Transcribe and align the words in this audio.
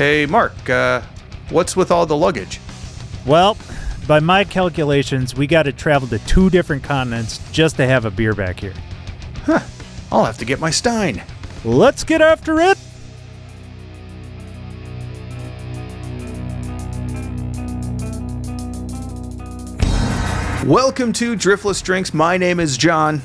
Hey, 0.00 0.24
Mark, 0.24 0.70
uh, 0.70 1.02
what's 1.50 1.76
with 1.76 1.90
all 1.90 2.06
the 2.06 2.16
luggage? 2.16 2.58
Well, 3.26 3.58
by 4.08 4.18
my 4.18 4.44
calculations, 4.44 5.34
we 5.34 5.46
got 5.46 5.64
to 5.64 5.74
travel 5.74 6.08
to 6.08 6.18
two 6.20 6.48
different 6.48 6.82
continents 6.82 7.38
just 7.52 7.76
to 7.76 7.86
have 7.86 8.06
a 8.06 8.10
beer 8.10 8.32
back 8.32 8.60
here. 8.60 8.72
Huh. 9.44 9.60
I'll 10.10 10.24
have 10.24 10.38
to 10.38 10.46
get 10.46 10.58
my 10.58 10.70
Stein. 10.70 11.22
Let's 11.66 12.02
get 12.02 12.22
after 12.22 12.58
it. 12.60 12.78
Welcome 20.66 21.12
to 21.12 21.36
Driftless 21.36 21.82
Drinks. 21.82 22.14
My 22.14 22.38
name 22.38 22.58
is 22.58 22.78
John, 22.78 23.20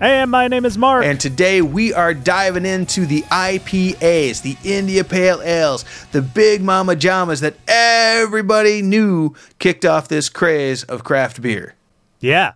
And 0.00 0.30
my 0.30 0.48
name 0.48 0.64
is 0.64 0.76
Mark. 0.76 1.04
and 1.04 1.20
today 1.20 1.62
we 1.62 1.94
are 1.94 2.12
diving 2.14 2.66
into 2.66 3.06
the 3.06 3.22
IPAs, 3.22 4.42
the 4.42 4.56
India 4.64 5.04
Pale 5.04 5.40
Ales, 5.42 5.84
the 6.12 6.20
big 6.20 6.62
mama 6.62 6.94
jamas 6.96 7.40
that 7.40 7.54
everybody 7.68 8.82
knew 8.82 9.34
kicked 9.58 9.84
off 9.84 10.08
this 10.08 10.28
craze 10.28 10.82
of 10.84 11.04
craft 11.04 11.40
beer. 11.40 11.74
yeah. 12.20 12.52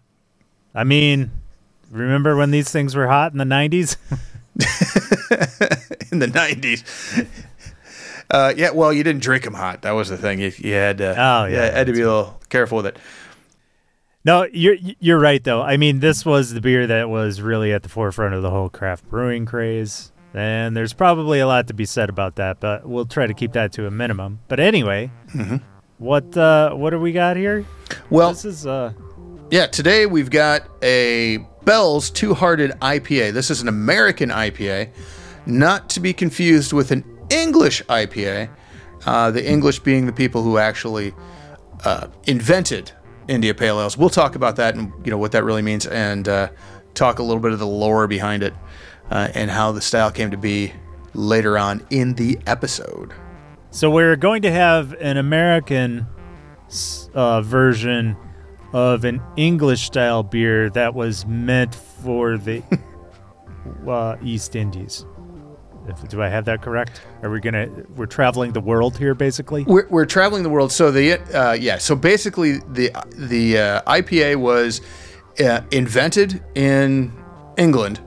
I 0.74 0.84
mean, 0.84 1.30
remember 1.91 2.37
when 2.37 2.51
these 2.52 2.70
things 2.70 2.95
were 2.95 3.09
hot 3.09 3.32
in 3.32 3.38
the 3.38 3.45
90s? 3.45 3.96
in 6.12 6.18
the 6.20 6.27
90s. 6.27 7.27
Uh, 8.30 8.52
yeah, 8.57 8.70
well, 8.70 8.93
you 8.93 9.02
didn't 9.02 9.23
drink 9.23 9.43
them 9.45 9.55
hot. 9.55 9.82
That 9.82 9.93
was 9.93 10.09
the 10.09 10.18
thing. 10.18 10.38
You, 10.41 10.52
you 10.59 10.74
had 10.74 10.98
to, 10.98 11.16
Oh, 11.20 11.46
you 11.46 11.57
yeah, 11.57 11.70
had 11.73 11.87
to 11.88 11.93
be 11.93 12.02
a 12.02 12.07
little 12.07 12.38
careful 12.51 12.77
with 12.77 12.87
it. 12.87 12.98
No, 14.28 14.46
you're 14.52 14.77
you're 15.00 15.18
right 15.18 15.42
though. 15.42 15.62
I 15.62 15.78
mean, 15.78 16.00
this 16.00 16.27
was 16.27 16.52
the 16.52 16.60
beer 16.60 16.87
that 16.87 17.09
was 17.09 17.41
really 17.41 17.73
at 17.73 17.82
the 17.82 17.88
forefront 17.88 18.34
of 18.34 18.42
the 18.42 18.51
whole 18.51 18.68
craft 18.68 19.09
brewing 19.09 19.46
craze. 19.46 20.12
And 20.34 20.77
there's 20.77 20.92
probably 20.92 21.41
a 21.41 21.46
lot 21.46 21.68
to 21.68 21.74
be 21.74 21.87
said 21.87 22.10
about 22.10 22.37
that, 22.37 22.60
but 22.60 22.87
we'll 22.87 23.06
try 23.06 23.27
to 23.27 23.32
keep 23.32 23.52
that 23.52 23.73
to 23.73 23.87
a 23.87 23.91
minimum. 23.91 24.41
But 24.48 24.60
anyway, 24.60 25.10
what 25.96 26.37
uh, 26.37 26.74
what 26.74 26.90
do 26.90 27.01
we 27.01 27.12
got 27.12 27.38
here? 27.38 27.65
Well, 28.10 28.29
This 28.29 28.45
is 28.45 28.66
uh, 28.66 28.93
Yeah, 29.51 29.66
today 29.66 30.04
we've 30.04 30.29
got 30.29 30.68
a 30.82 31.38
Bell's 31.65 32.10
Two 32.10 32.34
Hearted 32.34 32.73
IPA. 32.82 33.32
This 33.32 33.51
is 33.51 33.62
an 33.62 33.68
American 33.68 34.29
IPA, 34.29 34.90
not 35.46 35.88
to 35.88 36.01
be 36.01 36.12
confused 36.12 36.74
with 36.74 36.90
an 36.90 37.02
English 37.30 37.82
IPA. 37.84 38.51
Uh, 39.06 39.30
the 39.30 39.51
English 39.51 39.79
being 39.79 40.04
the 40.04 40.12
people 40.12 40.43
who 40.43 40.59
actually 40.59 41.15
uh, 41.87 42.09
invented 42.26 42.93
India 43.29 43.54
Pale 43.54 43.80
Ales. 43.80 43.96
We'll 43.96 44.10
talk 44.10 44.34
about 44.34 44.57
that 44.57 44.74
and 44.74 44.93
you 45.04 45.10
know 45.10 45.18
what 45.18 45.32
that 45.32 45.45
really 45.45 45.62
means, 45.62 45.87
and 45.87 46.29
uh, 46.29 46.48
talk 46.95 47.18
a 47.18 47.23
little 47.23 47.43
bit 47.43 47.52
of 47.52 47.59
the 47.59 47.66
lore 47.66 48.07
behind 48.07 48.43
it 48.43 48.54
uh, 49.10 49.29
and 49.34 49.51
how 49.51 49.73
the 49.73 49.80
style 49.80 50.10
came 50.10 50.30
to 50.30 50.37
be 50.37 50.73
later 51.15 51.59
on 51.59 51.87
in 51.90 52.15
the 52.15 52.38
episode. 52.46 53.12
So 53.71 53.90
we're 53.90 54.16
going 54.16 54.43
to 54.43 54.51
have 54.51 54.95
an 54.95 55.18
American 55.18 56.06
uh, 57.15 57.43
version 57.43 58.16
of 58.73 59.04
an 59.04 59.23
English 59.37 59.82
style 59.82 60.23
beer 60.23 60.71
that 60.71 60.95
was 60.95 61.26
meant 61.26 61.74
for 61.74 62.37
the 62.37 62.62
uh, 63.87 64.16
East 64.22 64.56
Indies. 64.56 65.04
If, 65.88 66.08
do 66.08 66.22
I 66.22 66.28
have 66.28 66.44
that 66.47 66.62
correct? 66.62 67.03
Are 67.22 67.31
we 67.31 67.41
gonna? 67.41 67.69
We're 67.97 68.06
traveling 68.06 68.53
the 68.53 68.60
world 68.60 68.97
here, 68.98 69.14
basically. 69.14 69.64
We're, 69.64 69.86
we're 69.88 70.06
traveling 70.06 70.42
the 70.42 70.50
world. 70.50 70.72
So 70.72 70.91
the 70.91 71.14
uh, 71.34 71.53
yeah. 71.53 71.78
So 71.78 71.97
basically, 71.97 72.58
the 72.69 72.91
the 73.16 73.58
uh, 73.58 73.82
IPA 73.82 74.36
was 74.36 74.81
uh, 75.41 75.62
invented 75.70 76.42
in 76.54 77.12
England 77.56 78.00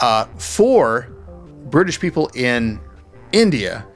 uh, 0.00 0.24
for 0.36 1.08
British 1.66 2.00
people 2.00 2.30
in 2.34 2.80
India, 3.32 3.86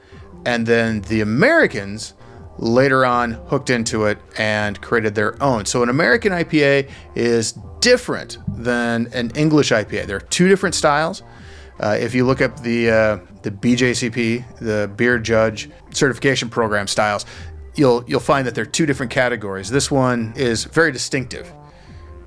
and 0.45 0.65
then 0.65 1.01
the 1.01 1.21
Americans 1.21 2.13
later 2.57 3.05
on 3.05 3.31
hooked 3.31 3.69
into 3.69 4.05
it 4.05 4.19
and 4.37 4.79
created 4.81 5.15
their 5.15 5.41
own. 5.41 5.65
So 5.65 5.83
an 5.83 5.89
American 5.89 6.31
IPA 6.31 6.89
is 7.15 7.53
different 7.79 8.37
than 8.47 9.07
an 9.13 9.31
English 9.35 9.71
IPA. 9.71 10.05
There 10.05 10.17
are 10.17 10.21
two 10.21 10.47
different 10.47 10.75
styles. 10.75 11.23
Uh, 11.79 11.97
if 11.99 12.13
you 12.13 12.25
look 12.25 12.41
up 12.41 12.61
the 12.61 12.89
uh, 12.89 13.19
the 13.41 13.51
BJCP, 13.51 14.59
the 14.59 14.91
Beer 14.95 15.17
Judge 15.19 15.69
Certification 15.91 16.49
Program 16.49 16.87
styles, 16.87 17.25
you'll 17.75 18.03
you'll 18.07 18.19
find 18.19 18.45
that 18.47 18.55
there 18.55 18.61
are 18.63 18.67
two 18.67 18.85
different 18.85 19.11
categories. 19.11 19.69
This 19.69 19.89
one 19.89 20.33
is 20.35 20.65
very 20.65 20.91
distinctive, 20.91 21.51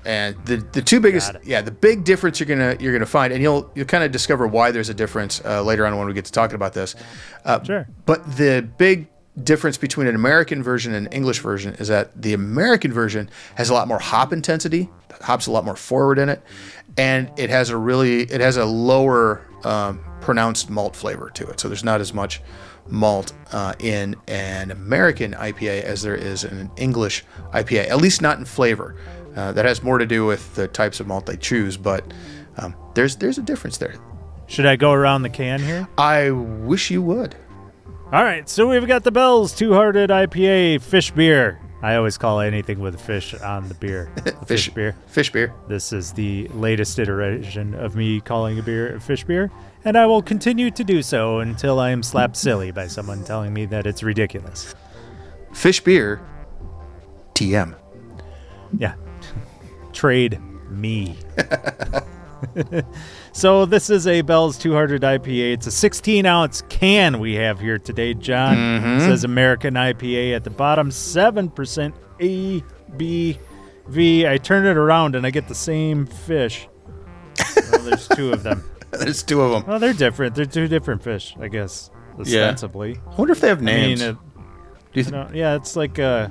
and 0.05 0.35
the 0.45 0.57
the 0.57 0.81
two 0.81 0.99
biggest 0.99 1.31
yeah 1.43 1.61
the 1.61 1.71
big 1.71 2.03
difference 2.03 2.39
you're 2.39 2.47
gonna 2.47 2.75
you're 2.79 2.93
gonna 2.93 3.05
find, 3.05 3.31
and 3.33 3.41
you'll 3.41 3.71
you'll 3.73 3.85
kind 3.85 4.03
of 4.03 4.11
discover 4.11 4.47
why 4.47 4.71
there's 4.71 4.89
a 4.89 4.93
difference 4.93 5.41
uh, 5.45 5.61
later 5.63 5.85
on 5.85 5.97
when 5.97 6.07
we 6.07 6.13
get 6.13 6.25
to 6.25 6.31
talking 6.31 6.55
about 6.55 6.73
this. 6.73 6.95
Uh, 7.45 7.63
Sure. 7.63 7.87
But 8.05 8.37
the 8.37 8.67
big 8.77 9.07
difference 9.43 9.77
between 9.77 10.07
an 10.07 10.15
American 10.15 10.63
version 10.63 10.93
and 10.93 11.07
an 11.07 11.13
English 11.13 11.39
version 11.39 11.73
is 11.75 11.87
that 11.89 12.19
the 12.19 12.33
American 12.33 12.91
version 12.91 13.29
has 13.55 13.69
a 13.69 13.73
lot 13.73 13.87
more 13.87 13.99
hop 13.99 14.33
intensity. 14.33 14.89
Hops 15.21 15.47
a 15.47 15.51
lot 15.51 15.65
more 15.65 15.75
forward 15.75 16.19
in 16.19 16.29
it, 16.29 16.43
and 16.95 17.31
it 17.37 17.49
has 17.49 17.69
a 17.69 17.77
really 17.77 18.21
it 18.21 18.39
has 18.39 18.55
a 18.57 18.65
lower 18.65 19.41
um, 19.63 19.99
pronounced 20.21 20.69
malt 20.69 20.95
flavor 20.95 21.31
to 21.31 21.47
it. 21.47 21.59
So 21.59 21.67
there's 21.67 21.83
not 21.83 22.01
as 22.01 22.13
much 22.13 22.41
malt 22.87 23.33
uh, 23.51 23.73
in 23.79 24.15
an 24.27 24.69
American 24.69 25.33
IPA 25.33 25.81
as 25.81 26.03
there 26.03 26.15
is 26.15 26.43
in 26.43 26.57
an 26.57 26.71
English 26.77 27.23
IPA. 27.51 27.89
At 27.89 27.97
least 27.97 28.21
not 28.21 28.37
in 28.37 28.45
flavor. 28.45 28.95
Uh, 29.35 29.51
that 29.51 29.65
has 29.65 29.83
more 29.83 29.99
to 29.99 30.05
do 30.05 30.25
with 30.25 30.55
the 30.55 30.67
types 30.67 30.99
of 30.99 31.05
malt 31.07 31.27
they 31.27 31.37
choose, 31.37 31.77
but 31.77 32.03
um, 32.57 32.75
there's 32.93 33.15
there's 33.15 33.37
a 33.37 33.43
difference 33.43 33.77
there. 33.77 33.95
Should 34.47 34.65
I 34.65 34.75
go 34.75 34.91
around 34.93 35.23
the 35.23 35.29
can 35.29 35.59
here? 35.59 35.87
I 35.97 36.31
wish 36.31 36.89
you 36.89 37.01
would. 37.01 37.35
All 38.13 38.23
right. 38.23 38.47
So 38.47 38.69
we've 38.69 38.87
got 38.87 39.03
the 39.03 39.11
Bell's 39.11 39.53
Two 39.53 39.73
Hearted 39.73 40.09
IPA 40.09 40.81
fish 40.81 41.11
beer. 41.11 41.59
I 41.81 41.95
always 41.95 42.17
call 42.17 42.39
anything 42.39 42.79
with 42.79 42.99
fish 42.99 43.33
on 43.35 43.67
the 43.67 43.73
beer 43.75 44.09
a 44.25 44.45
fish 44.45 44.69
beer. 44.69 44.95
Fish 45.07 45.31
beer. 45.31 45.53
This 45.67 45.91
is 45.91 46.13
the 46.13 46.47
latest 46.49 46.97
iteration 46.97 47.73
of 47.75 47.95
me 47.97 48.21
calling 48.21 48.57
a 48.57 48.63
beer 48.63 48.95
a 48.95 48.99
fish 49.01 49.25
beer, 49.25 49.51
and 49.83 49.97
I 49.97 50.05
will 50.05 50.21
continue 50.21 50.71
to 50.71 50.83
do 50.85 51.01
so 51.01 51.39
until 51.39 51.79
I 51.79 51.91
am 51.91 52.01
slapped 52.01 52.37
silly 52.37 52.71
by 52.71 52.87
someone 52.87 53.25
telling 53.25 53.53
me 53.53 53.65
that 53.65 53.85
it's 53.85 54.01
ridiculous. 54.03 54.73
Fish 55.53 55.81
beer. 55.81 56.21
TM. 57.35 57.75
Yeah. 58.77 58.95
Trade 59.91 60.39
me. 60.69 61.17
so 63.31 63.65
this 63.65 63.89
is 63.89 64.07
a 64.07 64.21
Bell's 64.21 64.57
Two 64.57 64.73
Hearted 64.73 65.01
IPA. 65.01 65.53
It's 65.53 65.67
a 65.67 65.71
16 65.71 66.25
ounce 66.25 66.61
can 66.69 67.19
we 67.19 67.35
have 67.35 67.59
here 67.59 67.77
today, 67.79 68.13
John. 68.13 68.57
It 68.57 69.01
says 69.01 69.23
American 69.23 69.75
IPA 69.75 70.35
at 70.35 70.43
the 70.43 70.49
bottom, 70.49 70.89
7% 70.89 71.93
ABV. 72.19 74.25
I 74.27 74.37
turn 74.37 74.65
it 74.65 74.77
around 74.77 75.15
and 75.15 75.25
I 75.25 75.29
get 75.29 75.47
the 75.47 75.55
same 75.55 76.05
fish. 76.05 76.67
well, 77.71 77.81
there's 77.83 78.07
two 78.09 78.31
of 78.31 78.43
them. 78.43 78.63
There's 78.91 79.21
two 79.21 79.41
of 79.41 79.51
them. 79.51 79.65
Well, 79.69 79.79
they're 79.79 79.91
different. 79.93 80.33
They're 80.33 80.45
two 80.45 80.67
different 80.69 81.03
fish, 81.03 81.35
I 81.41 81.49
guess, 81.49 81.91
ostensibly. 82.17 82.97
I 83.11 83.15
wonder 83.15 83.33
if 83.33 83.41
they 83.41 83.49
have 83.49 83.61
I 83.61 83.65
names. 83.65 84.01
mean, 84.01 84.11
uh, 84.11 84.13
Do 84.13 84.19
you 84.93 85.03
you 85.03 85.11
th- 85.11 85.27
yeah, 85.33 85.55
it's 85.55 85.75
like 85.75 85.99
uh, 85.99 86.29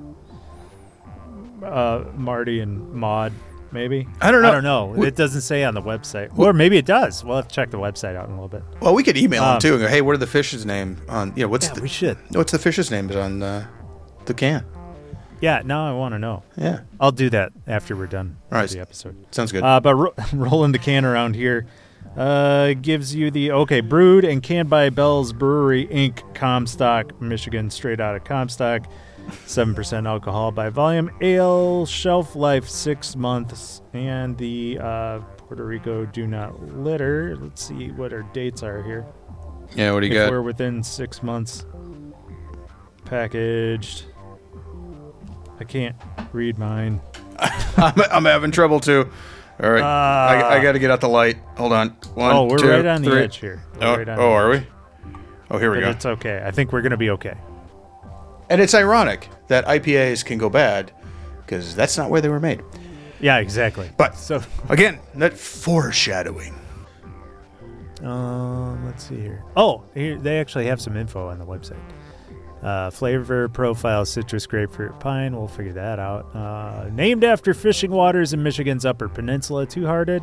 uh, 1.62 2.04
Marty 2.14 2.60
and 2.60 2.90
Maud, 2.94 3.34
maybe. 3.76 4.08
I 4.20 4.30
don't 4.32 4.42
know. 4.42 4.48
I 4.48 4.52
don't 4.52 4.64
know. 4.64 4.86
We- 4.86 5.06
it 5.06 5.14
doesn't 5.14 5.42
say 5.42 5.62
on 5.62 5.74
the 5.74 5.82
website, 5.82 6.36
or 6.38 6.52
maybe 6.52 6.78
it 6.78 6.86
does. 6.86 7.22
We'll 7.22 7.36
have 7.36 7.46
to 7.48 7.54
check 7.54 7.70
the 7.70 7.78
website 7.78 8.16
out 8.16 8.24
in 8.26 8.32
a 8.32 8.34
little 8.42 8.48
bit. 8.48 8.62
well, 8.80 8.94
we 8.94 9.02
could 9.02 9.16
email 9.16 9.42
them 9.42 9.52
Um, 9.54 9.58
too 9.60 9.74
and 9.74 9.82
go, 9.82 9.88
"Hey, 9.88 10.00
what 10.00 10.14
are 10.14 10.18
the 10.18 10.26
fish's 10.26 10.64
name 10.66 10.96
on? 11.08 11.32
You 11.36 11.42
know, 11.44 11.48
what's 11.48 11.66
Yeah, 11.68 11.74
the 11.74 11.82
we 11.82 11.88
should. 11.88 12.16
what's 12.30 12.52
the 12.52 12.58
fish's 12.58 12.90
names 12.90 13.14
on 13.14 13.42
uh, 13.42 13.66
the 14.24 14.34
can? 14.34 14.64
Yeah, 15.40 15.60
now 15.64 15.86
I 15.88 15.92
want 15.92 16.14
to 16.14 16.18
know. 16.18 16.42
Yeah, 16.56 16.80
I'll 16.98 17.12
do 17.12 17.28
that 17.30 17.52
after 17.66 17.94
we're 17.94 18.06
done 18.06 18.36
All 18.50 18.58
right. 18.58 18.70
the 18.70 18.80
episode. 18.80 19.14
sounds 19.32 19.52
good. 19.52 19.62
Uh, 19.62 19.78
but 19.80 19.94
ro- 19.94 20.14
rolling 20.32 20.72
the 20.72 20.78
can 20.78 21.04
around 21.04 21.36
here 21.36 21.66
uh, 22.16 22.72
gives 22.80 23.14
you 23.14 23.30
the 23.30 23.52
okay 23.52 23.80
brewed 23.80 24.24
and 24.24 24.42
canned 24.42 24.70
by 24.70 24.88
Bell's 24.88 25.34
Brewery 25.34 25.86
Inc. 25.88 26.22
Comstock, 26.34 27.20
Michigan, 27.20 27.68
straight 27.68 28.00
out 28.00 28.16
of 28.16 28.24
Comstock. 28.24 28.86
Seven 29.46 29.74
percent 29.74 30.06
alcohol 30.06 30.52
by 30.52 30.68
volume. 30.70 31.10
Ale 31.20 31.86
shelf 31.86 32.36
life 32.36 32.68
six 32.68 33.16
months, 33.16 33.82
and 33.92 34.36
the 34.38 34.78
uh, 34.80 35.18
Puerto 35.36 35.64
Rico 35.64 36.04
do 36.06 36.26
not 36.26 36.60
litter. 36.78 37.36
Let's 37.40 37.62
see 37.64 37.90
what 37.90 38.12
our 38.12 38.22
dates 38.32 38.62
are 38.62 38.82
here. 38.82 39.04
yeah, 39.74 39.92
what 39.92 40.00
do 40.00 40.06
you 40.06 40.12
if 40.12 40.26
got? 40.26 40.30
we're 40.30 40.42
within 40.42 40.82
six 40.82 41.22
months 41.22 41.64
packaged. 43.04 44.04
I 45.58 45.64
can't 45.64 45.96
read 46.32 46.58
mine. 46.58 47.00
I'm, 47.76 47.94
I'm 48.10 48.24
having 48.24 48.50
trouble 48.50 48.80
too. 48.80 49.10
All 49.62 49.70
right, 49.70 49.82
I, 49.82 50.58
I 50.58 50.62
got 50.62 50.72
to 50.72 50.78
get 50.78 50.90
out 50.90 51.00
the 51.00 51.08
light. 51.08 51.38
Hold 51.56 51.72
on. 51.72 51.90
One, 52.14 52.34
oh, 52.34 52.44
we're 52.44 52.58
two, 52.58 52.68
right 52.68 52.84
on 52.84 53.00
the 53.02 53.10
edge 53.12 53.38
here. 53.38 53.62
We're 53.80 53.86
Oh, 53.86 53.96
right 53.96 54.08
oh, 54.08 54.32
are 54.32 54.50
we? 54.50 54.66
Oh, 55.50 55.58
here 55.58 55.70
we 55.70 55.78
But 55.78 55.84
go. 55.84 55.90
it's 55.90 56.06
okay. 56.06 56.42
I 56.44 56.50
think 56.50 56.72
we're 56.72 56.82
gonna 56.82 56.96
be 56.98 57.08
okay. 57.10 57.36
And 58.48 58.60
it's 58.60 58.74
ironic 58.74 59.28
that 59.48 59.64
IPAs 59.66 60.24
can 60.24 60.38
go 60.38 60.48
bad 60.48 60.92
because 61.44 61.74
that's 61.74 61.96
not 61.98 62.10
where 62.10 62.20
they 62.20 62.28
were 62.28 62.40
made. 62.40 62.62
Yeah, 63.20 63.38
exactly. 63.38 63.90
But 63.96 64.16
So, 64.16 64.42
again, 64.68 64.98
that 65.14 65.32
foreshadowing. 65.34 66.54
um, 68.02 68.84
let's 68.84 69.08
see 69.08 69.20
here. 69.20 69.42
Oh, 69.56 69.82
here 69.94 70.18
they 70.18 70.38
actually 70.38 70.66
have 70.66 70.80
some 70.80 70.96
info 70.96 71.28
on 71.28 71.38
the 71.38 71.46
website. 71.46 71.80
Uh, 72.62 72.90
flavor 72.90 73.48
profile 73.48 74.04
citrus, 74.04 74.46
grapefruit, 74.46 74.98
pine. 74.98 75.36
We'll 75.36 75.46
figure 75.48 75.74
that 75.74 75.98
out. 75.98 76.34
Uh, 76.34 76.88
named 76.92 77.22
after 77.24 77.54
fishing 77.54 77.90
waters 77.90 78.32
in 78.32 78.42
Michigan's 78.42 78.84
Upper 78.84 79.08
Peninsula, 79.08 79.66
Two 79.66 79.86
Hearted 79.86 80.22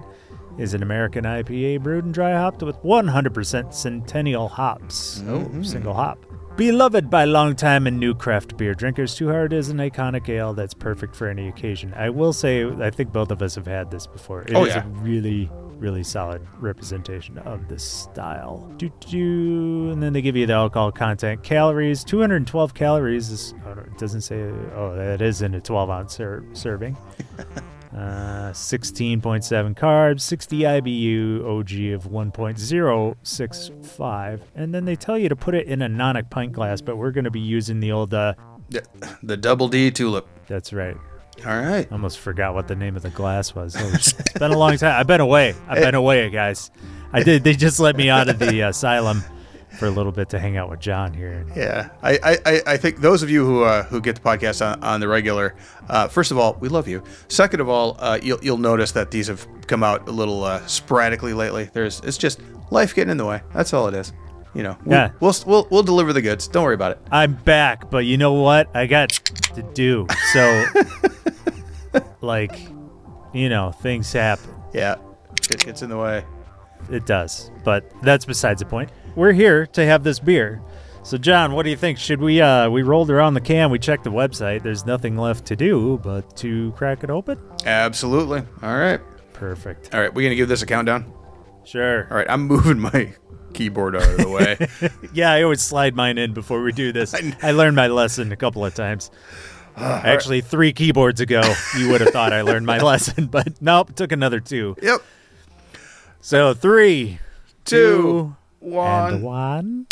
is 0.58 0.74
an 0.74 0.84
American 0.84 1.24
IPA 1.24 1.82
brewed 1.82 2.06
and 2.06 2.14
dry 2.14 2.34
hopped 2.34 2.62
with 2.62 2.76
100% 2.84 3.74
Centennial 3.74 4.48
hops. 4.48 5.24
Oh, 5.28 5.62
single 5.64 5.94
hop. 5.94 6.24
Beloved 6.56 7.10
by 7.10 7.26
longtime 7.26 7.88
and 7.88 8.00
new 8.00 8.14
craft 8.14 8.58
beer 8.58 8.76
drinkers, 8.76 9.16
Two 9.16 9.28
Hearted 9.30 9.54
is 9.58 9.70
an 9.70 9.78
iconic 9.78 10.30
ale 10.30 10.54
that's 10.54 10.76
perfect 10.76 11.16
for 11.16 11.28
any 11.28 11.48
occasion. 11.48 11.92
I 11.96 12.12
will 12.12 12.32
say, 12.32 12.64
I 12.64 12.92
think 12.92 13.12
both 13.12 13.32
of 13.32 13.42
us 13.42 13.56
have 13.56 13.66
had 13.66 13.90
this 13.90 14.06
before. 14.06 14.44
It 14.44 14.54
oh, 14.54 14.66
is 14.66 14.74
Oh, 14.74 14.78
yeah. 14.78 14.86
a 14.86 14.88
really, 14.90 15.50
really 15.80 16.04
solid 16.04 16.46
representation 16.60 17.40
of 17.40 17.68
the 17.70 17.80
style. 17.80 18.72
And 18.80 20.04
then 20.04 20.14
they 20.14 20.22
give 20.22 20.36
you 20.36 20.46
the 20.46 20.54
alcohol 20.54 20.92
content, 20.92 21.42
calories, 21.42 22.04
212 22.04 22.76
calories. 22.76 23.32
Is, 23.32 23.56
oh, 23.66 23.72
it 23.72 23.98
doesn't 23.98 24.22
say. 24.22 24.44
Oh, 24.76 24.94
that 24.96 25.24
is 25.24 25.42
in 25.42 25.56
a 25.56 25.62
12 25.62 25.90
ounce 25.90 26.14
ser- 26.14 26.46
serving. 26.54 26.96
Uh, 27.96 28.50
16.7 28.52 29.76
carbs, 29.76 30.22
60 30.22 30.60
IBU, 30.62 31.46
OG 31.46 31.94
of 31.94 32.12
1.065, 32.12 34.40
and 34.56 34.74
then 34.74 34.86
they 34.86 34.96
tell 34.96 35.18
you 35.18 35.30
to 35.30 35.36
put 35.36 35.56
it 35.56 35.68
in 35.68 35.82
a 35.82 35.88
nonic 35.88 36.30
pint 36.30 36.52
glass. 36.54 36.82
But 36.82 36.98
we're 36.98 37.12
going 37.12 37.24
to 37.26 37.32
be 37.32 37.40
using 37.40 37.80
the 37.80 37.92
old. 37.92 38.14
Uh, 38.14 38.34
The, 38.70 38.84
the 39.22 39.38
double 39.38 39.68
D 39.68 39.92
tulip. 39.92 40.28
that's 40.48 40.74
right. 40.74 40.96
All 41.46 41.60
right. 41.60 41.92
Almost 41.92 42.20
forgot 42.20 42.54
what 42.54 42.68
the 42.68 42.76
name 42.76 42.96
of 42.96 43.02
the 43.04 43.10
glass 43.10 43.56
was. 43.56 43.76
Oh, 43.78 43.92
it's 43.94 44.14
been 44.34 44.52
a 44.52 44.58
long 44.58 44.78
time. 44.78 45.00
I've 45.00 45.08
been 45.08 45.22
away. 45.22 45.56
I've 45.68 45.82
been 45.82 45.96
away, 45.96 46.30
guys. 46.30 46.72
I 47.12 47.24
did. 47.24 47.44
They 47.44 47.54
just 47.54 47.80
let 47.80 47.96
me 47.96 48.10
out 48.10 48.30
of 48.30 48.40
the 48.40 48.62
asylum 48.62 49.24
for 49.84 49.88
a 49.88 49.92
little 49.92 50.14
bit 50.14 50.30
to 50.30 50.40
hang 50.40 50.56
out 50.56 50.70
with 50.70 50.80
John 50.80 51.14
here. 51.14 51.46
Yeah, 51.56 51.90
I, 52.02 52.38
I, 52.46 52.62
I- 52.66 52.78
think 52.78 53.02
those 53.02 53.22
of 53.22 53.30
you 53.30 53.46
who 53.46 53.64
uh, 53.64 53.84
who 53.84 54.00
get 54.00 54.16
the 54.16 54.22
podcast 54.22 54.66
on, 54.66 54.82
on 54.82 55.00
the 55.02 55.08
regular, 55.10 55.56
uh, 55.90 56.08
first 56.08 56.32
of 56.32 56.38
all, 56.38 56.56
we 56.62 56.70
love 56.70 56.88
you. 56.88 57.04
Second 57.28 57.60
of 57.60 57.68
all, 57.68 57.98
uh, 58.00 58.18
you'll 58.24 58.40
you'll 58.42 58.58
notice 58.58 58.94
that 58.94 59.12
these 59.12 59.28
have 59.28 59.46
come 59.68 59.84
out 59.84 60.08
a 60.08 60.12
little 60.12 60.44
uh, 60.46 60.66
sporadically 60.68 61.34
lately. 61.34 61.70
There's 61.74 62.00
it's 62.02 62.18
just 62.18 62.40
life 62.72 62.96
getting 62.96 63.12
in 63.12 63.18
the 63.18 63.26
way. 63.26 63.42
That's 63.54 63.74
all 63.74 63.88
it 63.88 63.94
is. 63.94 64.14
You 64.54 64.64
know. 64.64 64.78
We'll, 64.86 64.98
Yeah. 64.98 65.12
We'll 65.20 65.36
we'll 65.46 65.68
we'll 65.70 65.84
deliver 65.84 66.14
the 66.14 66.22
goods. 66.22 66.48
Don't 66.48 66.64
worry 66.64 66.76
about 66.76 66.92
it. 66.94 67.00
I'm 67.12 67.34
back, 67.34 67.90
but 67.92 68.06
you 68.06 68.18
know 68.18 68.34
what? 68.34 68.74
I 68.74 68.86
got 68.88 69.10
to 69.10 69.64
do. 69.74 70.08
So, 70.32 70.66
like, 72.22 72.58
you 73.34 73.50
know, 73.50 73.72
things 73.72 74.12
happen. 74.14 74.50
Yeah. 74.74 74.96
It 75.50 75.66
gets 75.66 75.82
in 75.82 75.90
the 75.90 75.98
way. 75.98 76.24
It 76.90 77.06
does, 77.06 77.50
but 77.64 77.90
that's 78.02 78.26
besides 78.26 78.60
the 78.62 78.66
point. 78.66 78.90
We're 79.16 79.34
here 79.34 79.66
to 79.68 79.86
have 79.86 80.04
this 80.04 80.20
beer. 80.20 80.62
So, 81.04 81.18
John, 81.18 81.54
what 81.54 81.64
do 81.64 81.70
you 81.70 81.76
think? 81.76 81.98
Should 81.98 82.22
we? 82.22 82.42
uh 82.42 82.70
We 82.70 82.82
rolled 82.82 83.10
around 83.12 83.34
the 83.34 83.42
can. 83.42 83.70
We 83.70 83.80
checked 83.80 84.04
the 84.06 84.12
website. 84.12 84.64
There's 84.64 84.86
nothing 84.86 85.18
left 85.18 85.46
to 85.48 85.56
do 85.56 86.00
but 86.04 86.36
to 86.38 86.72
crack 86.78 87.04
it 87.04 87.10
open. 87.10 87.40
Absolutely. 87.66 88.42
All 88.62 88.78
right. 88.78 89.02
Perfect. 89.34 89.94
All 89.94 90.00
right. 90.02 90.14
We're 90.14 90.24
gonna 90.24 90.36
give 90.36 90.48
this 90.50 90.62
a 90.62 90.66
countdown. 90.66 91.12
Sure. 91.66 92.08
All 92.10 92.18
right. 92.18 92.28
I'm 92.30 92.48
moving 92.48 92.80
my 92.80 93.14
keyboard 93.54 93.96
out 93.96 94.08
of 94.08 94.18
the 94.18 94.30
way. 94.30 94.90
Yeah, 95.14 95.32
I 95.32 95.44
always 95.44 95.62
slide 95.62 95.94
mine 95.96 96.18
in 96.18 96.34
before 96.34 96.64
we 96.64 96.72
do 96.72 96.92
this. 96.92 97.14
I 97.44 97.52
learned 97.52 97.76
my 97.76 97.88
lesson 97.88 98.32
a 98.32 98.36
couple 98.36 98.66
of 98.66 98.74
times. 98.74 99.12
Actually, 99.78 100.42
three 100.42 100.72
keyboards 100.74 101.20
ago, 101.22 101.42
you 101.78 101.90
would 101.90 102.02
have 102.02 102.10
thought 102.12 102.32
I 102.34 102.42
learned 102.42 102.66
my 102.66 102.78
lesson, 102.92 103.26
but 103.28 103.62
nope, 103.62 103.96
took 103.96 104.12
another 104.12 104.40
two. 104.40 104.76
yep. 104.82 105.02
So 106.22 106.54
three, 106.54 107.20
Two. 107.66 108.36
And 108.64 108.72
One. 108.72 109.22
one. 109.22 109.88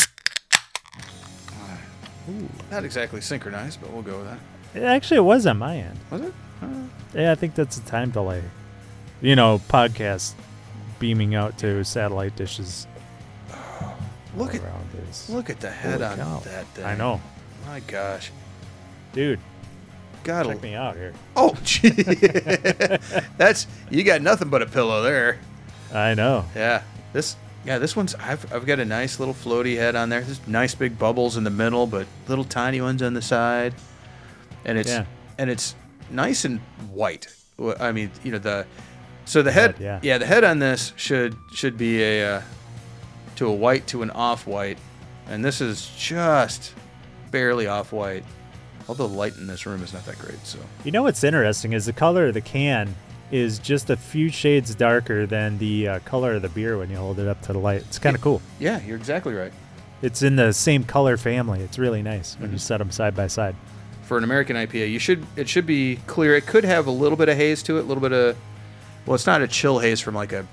Not 2.71 2.85
exactly 2.85 3.19
synchronized, 3.21 3.81
but 3.81 3.91
we'll 3.91 4.03
go 4.03 4.18
with 4.19 4.27
that. 4.73 4.83
Actually, 4.83 5.18
it 5.18 5.21
was 5.21 5.45
on 5.45 5.57
my 5.57 5.77
end. 5.77 6.00
Was 6.09 6.21
it? 6.21 6.33
Yeah, 7.13 7.31
I 7.31 7.35
think 7.35 7.56
that's 7.56 7.77
a 7.77 7.81
time 7.81 8.12
delay. 8.12 8.41
You 9.21 9.35
know, 9.35 9.59
podcast 9.69 10.33
beaming 11.00 11.35
out 11.35 11.57
to 11.57 11.83
satellite 11.83 12.35
dishes 12.35 12.88
Look 14.38 14.56
at 14.56 14.62
around 14.63 14.88
is. 15.09 15.29
look 15.29 15.50
at 15.50 15.59
the 15.59 15.69
head 15.69 16.00
Holy 16.00 16.06
on 16.06 16.18
cow. 16.18 16.39
that 16.45 16.65
thing. 16.68 16.85
I 16.85 16.95
know, 16.95 17.19
My 17.65 17.81
gosh. 17.81 18.31
dude. 19.13 19.39
God. 20.23 20.45
Check 20.45 20.62
me 20.62 20.75
out 20.75 20.95
here. 20.95 21.13
Oh, 21.35 21.57
gee. 21.63 21.89
That's 23.38 23.65
you 23.89 24.03
got 24.03 24.21
nothing 24.21 24.50
but 24.50 24.62
a 24.62 24.68
pillow 24.68 25.01
there. 25.01 25.39
I 25.94 26.13
know. 26.13 26.45
Yeah. 26.56 26.83
This 27.12 27.35
yeah, 27.65 27.77
this 27.77 27.95
one's 27.95 28.15
I've 28.15 28.51
I've 28.53 28.65
got 28.65 28.79
a 28.79 28.85
nice 28.85 29.19
little 29.19 29.33
floaty 29.33 29.75
head 29.77 29.95
on 29.95 30.09
there. 30.09 30.21
There's 30.21 30.45
nice 30.47 30.73
big 30.75 30.97
bubbles 30.97 31.37
in 31.37 31.43
the 31.43 31.49
middle, 31.49 31.87
but 31.87 32.07
little 32.27 32.43
tiny 32.45 32.81
ones 32.81 33.01
on 33.01 33.13
the 33.13 33.21
side. 33.21 33.73
And 34.65 34.77
it's 34.77 34.89
Yeah. 34.89 35.05
and 35.37 35.49
it's 35.49 35.75
nice 36.09 36.45
and 36.45 36.59
white. 36.91 37.27
I 37.79 37.91
mean, 37.91 38.11
you 38.23 38.31
know 38.31 38.39
the 38.39 38.65
so 39.25 39.41
the 39.41 39.51
head 39.51 39.77
Head, 39.77 40.03
yeah. 40.03 40.17
the 40.17 40.25
head 40.25 40.43
on 40.43 40.59
this 40.59 40.93
should 40.95 41.35
should 41.53 41.77
be 41.77 42.01
a 42.03 42.37
uh, 42.37 42.41
to 43.35 43.47
a 43.47 43.53
white 43.53 43.87
to 43.87 44.01
an 44.01 44.09
off 44.11 44.47
white. 44.47 44.77
And 45.27 45.45
this 45.45 45.61
is 45.61 45.89
just 45.97 46.73
barely 47.29 47.67
off 47.67 47.93
white. 47.93 48.23
Although 48.89 49.07
the 49.07 49.13
light 49.13 49.37
in 49.37 49.47
this 49.47 49.65
room 49.65 49.83
is 49.83 49.93
not 49.93 50.05
that 50.05 50.17
great, 50.19 50.43
so 50.45 50.57
You 50.83 50.91
know 50.91 51.03
what's 51.03 51.23
interesting 51.23 51.71
is 51.73 51.85
the 51.85 51.93
color 51.93 52.27
of 52.27 52.33
the 52.33 52.41
can 52.41 52.95
is 53.31 53.60
just 53.60 53.89
a 53.89 53.95
few 53.98 54.30
shades 54.30 54.75
darker 54.75 55.25
than 55.25 55.57
the 55.57 55.88
uh, 55.88 56.00
color 56.00 56.33
of 56.33 56.42
the 56.42 56.50
beer 56.50 56.78
when 56.78 56.89
you 56.89 56.98
hold 56.98 57.18
it 57.19 57.28
up 57.28 57.42
to 57.44 57.54
the 57.54 57.60
light. 57.60 57.81
It's 57.81 57.98
kind 58.00 58.16
of 58.16 58.22
cool. 58.22 58.42
yeah, 58.60 58.81
you're 58.81 58.98
exactly 58.98 59.33
right. 59.33 59.54
It's 60.01 60.22
in 60.22 60.36
the 60.36 60.51
same 60.51 60.83
color 60.83 61.16
family. 61.18 61.62
It's 61.62 61.78
really 61.80 62.01
nice 62.01 62.33
Mm-hmm. 62.33 62.42
when 62.44 62.51
you 62.51 62.57
set 62.57 62.78
them 62.80 62.92
side 62.92 63.16
by 63.16 63.28
side. 63.28 63.56
for 64.04 64.18
an 64.18 64.24
American 64.24 64.56
IPA, 64.57 64.92
you 64.92 65.00
should 65.00 65.25
it 65.36 65.48
should 65.48 65.66
be 65.66 65.98
clear. 66.07 66.36
It 66.36 66.45
could 66.45 66.66
have 66.66 66.88
a 66.88 66.92
little 66.92 67.18
bit 67.18 67.30
of 67.30 67.38
haze 67.38 67.63
to 67.63 67.78
it, 67.78 67.81
a 67.81 67.83
little 67.83 68.01
bit 68.01 68.12
of 68.12 68.36
well, 69.06 69.16
it's 69.16 69.25
not 69.28 69.42
a 69.42 69.48
chill 69.48 69.80
haze 69.80 70.00
from 70.01 70.16
like 70.16 70.33
a 70.33 70.45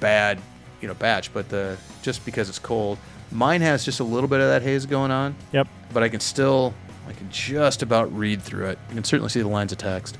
bad 0.00 0.38
you 0.80 0.88
know 0.88 0.94
batch, 0.94 1.32
but 1.32 1.48
the 1.48 1.76
just 2.02 2.24
because 2.24 2.48
it's 2.48 2.58
cold. 2.58 2.98
Mine 3.30 3.60
has 3.62 3.84
just 3.84 4.00
a 4.00 4.04
little 4.04 4.28
bit 4.28 4.40
of 4.40 4.48
that 4.48 4.62
haze 4.62 4.84
going 4.86 5.10
on, 5.10 5.34
Yep. 5.52 5.66
but 5.92 6.02
I 6.02 6.08
can 6.08 6.20
still 6.20 6.74
I 7.08 7.12
can 7.12 7.30
just 7.30 7.82
about 7.82 8.14
read 8.16 8.40
through 8.42 8.66
it. 8.66 8.78
You 8.88 8.94
can 8.96 9.04
certainly 9.04 9.28
see 9.30 9.40
the 9.42 9.48
lines 9.48 9.70
of 9.72 9.78
text. 9.78 10.18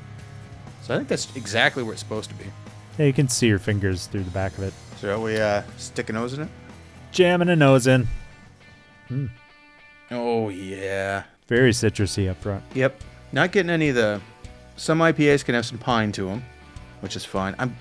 So 0.84 0.92
I 0.92 0.98
think 0.98 1.08
that's 1.08 1.34
exactly 1.34 1.82
where 1.82 1.94
it's 1.94 2.02
supposed 2.02 2.28
to 2.28 2.36
be. 2.36 2.44
Yeah, 2.98 3.06
you 3.06 3.14
can 3.14 3.26
see 3.28 3.46
your 3.46 3.58
fingers 3.58 4.06
through 4.06 4.24
the 4.24 4.30
back 4.30 4.56
of 4.58 4.64
it. 4.64 4.74
So 4.98 5.18
we 5.20 5.38
uh, 5.38 5.62
stick 5.78 6.10
a 6.10 6.12
nose 6.12 6.34
in 6.34 6.42
it. 6.42 6.48
Jamming 7.10 7.48
a 7.48 7.56
nose 7.56 7.86
in. 7.86 8.06
Oh 10.10 10.50
yeah. 10.50 11.22
Very 11.48 11.70
citrusy 11.70 12.28
up 12.30 12.36
front. 12.36 12.62
Yep. 12.74 13.00
Not 13.32 13.50
getting 13.50 13.70
any 13.70 13.88
of 13.88 13.94
the. 13.94 14.20
Some 14.76 14.98
IPAs 14.98 15.42
can 15.44 15.54
have 15.54 15.64
some 15.64 15.78
pine 15.78 16.12
to 16.12 16.26
them, 16.26 16.44
which 17.00 17.16
is 17.16 17.24
fine. 17.24 17.54
I'm, 17.58 17.74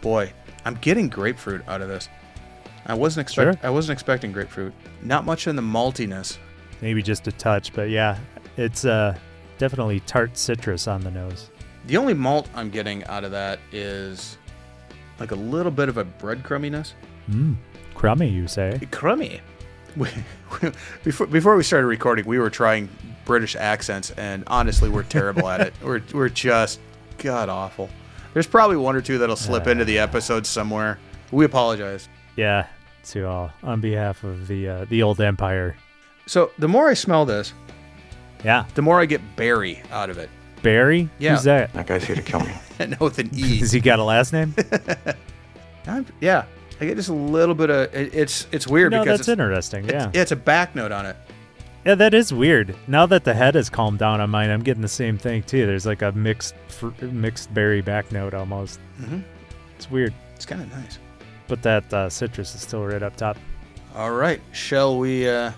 boy, 0.00 0.32
I'm 0.64 0.74
getting 0.76 1.08
grapefruit 1.08 1.66
out 1.66 1.80
of 1.80 1.88
this. 1.88 2.08
I 2.86 2.94
wasn't 2.94 3.26
expect. 3.26 3.60
Sure. 3.60 3.66
I 3.66 3.70
wasn't 3.70 3.94
expecting 3.94 4.30
grapefruit. 4.30 4.72
Not 5.02 5.24
much 5.24 5.48
in 5.48 5.56
the 5.56 5.62
maltiness. 5.62 6.38
Maybe 6.80 7.02
just 7.02 7.26
a 7.26 7.32
touch, 7.32 7.72
but 7.72 7.90
yeah, 7.90 8.18
it's 8.56 8.84
uh, 8.84 9.18
definitely 9.58 10.00
tart 10.00 10.36
citrus 10.36 10.86
on 10.86 11.00
the 11.00 11.10
nose. 11.10 11.50
The 11.86 11.96
only 11.96 12.14
malt 12.14 12.48
I'm 12.54 12.70
getting 12.70 13.04
out 13.04 13.24
of 13.24 13.30
that 13.30 13.60
is 13.72 14.38
like 15.20 15.30
a 15.30 15.36
little 15.36 15.72
bit 15.72 15.88
of 15.88 15.96
a 15.98 16.04
breadcrumminess. 16.04 16.92
Mmm. 17.30 17.56
Crummy, 17.94 18.28
you 18.28 18.46
say? 18.48 18.78
Crummy. 18.90 19.40
before 21.04 21.26
before 21.26 21.56
we 21.56 21.62
started 21.62 21.86
recording, 21.86 22.26
we 22.26 22.38
were 22.38 22.50
trying 22.50 22.88
British 23.24 23.56
accents, 23.56 24.10
and 24.12 24.44
honestly, 24.46 24.90
we're 24.90 25.02
terrible 25.04 25.48
at 25.48 25.60
it. 25.62 25.74
We're 25.82 26.02
we're 26.12 26.28
just 26.28 26.80
god 27.18 27.48
awful. 27.48 27.88
There's 28.34 28.46
probably 28.46 28.76
one 28.76 28.94
or 28.94 29.00
two 29.00 29.16
that'll 29.18 29.36
slip 29.36 29.66
into 29.66 29.86
the 29.86 29.98
episode 29.98 30.44
somewhere. 30.46 30.98
We 31.32 31.46
apologize. 31.46 32.10
Yeah, 32.36 32.66
to 33.06 33.26
all 33.26 33.50
on 33.62 33.80
behalf 33.80 34.22
of 34.22 34.46
the 34.48 34.68
uh, 34.68 34.84
the 34.84 35.02
old 35.02 35.20
empire. 35.20 35.76
So 36.26 36.50
the 36.58 36.68
more 36.68 36.88
I 36.88 36.94
smell 36.94 37.24
this, 37.24 37.54
Yeah, 38.44 38.66
the 38.74 38.82
more 38.82 39.00
I 39.00 39.06
get 39.06 39.22
berry 39.36 39.82
out 39.90 40.10
of 40.10 40.18
it. 40.18 40.28
Barry. 40.66 41.08
Yeah. 41.20 41.34
Who's 41.36 41.44
that? 41.44 41.72
That 41.74 41.86
guy's 41.86 42.04
here 42.04 42.16
to 42.16 42.22
kill 42.22 42.40
me. 42.40 42.52
And 42.78 42.94
with 43.00 43.18
an 43.18 43.30
E. 43.34 43.58
Has 43.60 43.72
he 43.72 43.80
got 43.80 43.98
a 44.00 44.04
last 44.04 44.32
name? 44.34 44.54
I'm- 45.86 46.04
yeah, 46.20 46.44
I 46.80 46.84
get 46.86 46.96
just 46.96 47.08
a 47.08 47.12
little 47.14 47.54
bit 47.54 47.70
of. 47.70 47.94
It, 47.94 48.14
it's 48.14 48.46
it's 48.52 48.66
weird 48.66 48.90
no, 48.92 49.00
because 49.02 49.18
that's 49.20 49.28
it's, 49.28 49.32
interesting. 49.40 49.84
it's- 49.84 50.02
Yeah. 50.04 50.10
yeah, 50.12 50.20
it's 50.22 50.32
a 50.32 50.36
back 50.36 50.74
note 50.74 50.92
on 50.92 51.06
it. 51.06 51.16
Yeah, 51.86 51.94
that 51.94 52.12
is 52.14 52.32
weird. 52.34 52.74
Now 52.88 53.06
that 53.06 53.22
the 53.24 53.32
head 53.32 53.54
has 53.54 53.70
calmed 53.70 53.98
down 54.00 54.20
on 54.20 54.28
mine, 54.30 54.50
I'm 54.50 54.62
getting 54.62 54.82
the 54.82 54.88
same 54.88 55.16
thing 55.16 55.42
too. 55.44 55.64
There's 55.66 55.86
like 55.86 56.02
a 56.02 56.10
mixed 56.12 56.54
fr- 56.68 56.88
mixed 57.00 57.54
berry 57.54 57.80
back 57.80 58.10
note 58.12 58.34
almost. 58.34 58.80
Mhm. 59.00 59.22
It's 59.76 59.88
weird, 59.90 60.12
It's 60.34 60.44
kind 60.44 60.60
of 60.62 60.70
nice. 60.72 60.98
but 61.48 61.62
that 61.62 61.92
uh, 61.94 62.10
citrus 62.10 62.54
is 62.54 62.60
still 62.62 62.84
right 62.84 63.02
up 63.02 63.14
top. 63.16 63.36
All 63.94 64.10
right, 64.12 64.40
shall 64.52 64.98
we? 64.98 65.28
uh 65.28 65.52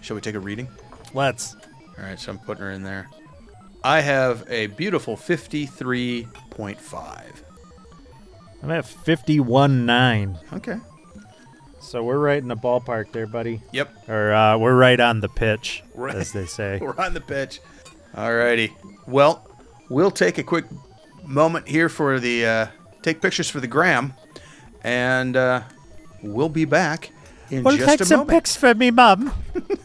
Shall 0.00 0.14
we 0.14 0.20
take 0.20 0.36
a 0.36 0.40
reading? 0.40 0.68
Let's. 1.14 1.54
All 1.98 2.04
right, 2.04 2.18
so 2.18 2.30
I'm 2.32 2.38
putting 2.38 2.62
her 2.62 2.70
in 2.70 2.82
there. 2.82 3.08
I 3.86 4.00
have 4.00 4.44
a 4.50 4.66
beautiful 4.66 5.16
53.5. 5.16 7.22
I'm 8.60 8.70
at 8.72 8.84
51.9. 8.84 10.52
Okay. 10.54 10.78
So 11.80 12.02
we're 12.02 12.18
right 12.18 12.42
in 12.42 12.48
the 12.48 12.56
ballpark 12.56 13.12
there, 13.12 13.28
buddy. 13.28 13.62
Yep. 13.70 14.08
Or 14.08 14.32
uh, 14.32 14.58
we're 14.58 14.76
right 14.76 14.98
on 14.98 15.20
the 15.20 15.28
pitch, 15.28 15.84
Right. 15.94 16.16
as 16.16 16.32
they 16.32 16.46
say. 16.46 16.78
We're 16.82 16.96
on 16.98 17.14
the 17.14 17.20
pitch. 17.20 17.60
Alrighty. 18.12 18.72
Well, 19.06 19.48
we'll 19.88 20.10
take 20.10 20.38
a 20.38 20.42
quick 20.42 20.64
moment 21.24 21.68
here 21.68 21.88
for 21.88 22.18
the 22.18 22.44
uh, 22.44 22.66
take 23.02 23.22
pictures 23.22 23.48
for 23.48 23.60
the 23.60 23.68
gram, 23.68 24.14
and 24.82 25.36
uh, 25.36 25.62
we'll 26.24 26.48
be 26.48 26.64
back 26.64 27.12
in 27.50 27.62
just 27.62 27.64
a 27.64 27.66
moment. 27.78 28.08
Perfect 28.08 28.28
pics 28.30 28.56
for 28.56 28.74
me, 28.74 28.90
Mom. 28.90 29.32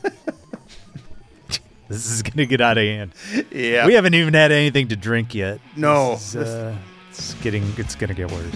this 1.91 2.09
is 2.09 2.21
gonna 2.21 2.45
get 2.45 2.61
out 2.61 2.77
of 2.77 2.83
hand. 2.83 3.13
Yeah. 3.51 3.85
We 3.85 3.93
haven't 3.93 4.13
even 4.13 4.33
had 4.33 4.51
anything 4.51 4.87
to 4.89 4.95
drink 4.95 5.35
yet. 5.35 5.59
No. 5.75 6.13
Is, 6.13 6.35
uh, 6.35 6.75
it's 7.09 7.33
getting. 7.35 7.73
It's 7.77 7.95
gonna 7.95 8.13
get 8.13 8.31
worse. 8.31 8.55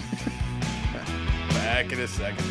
back 1.50 1.92
in 1.92 2.00
a 2.00 2.08
second. 2.08 2.44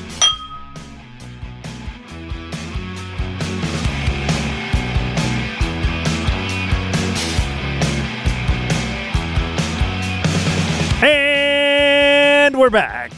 And 11.01 12.57
we're 12.57 12.69
back 12.69 13.11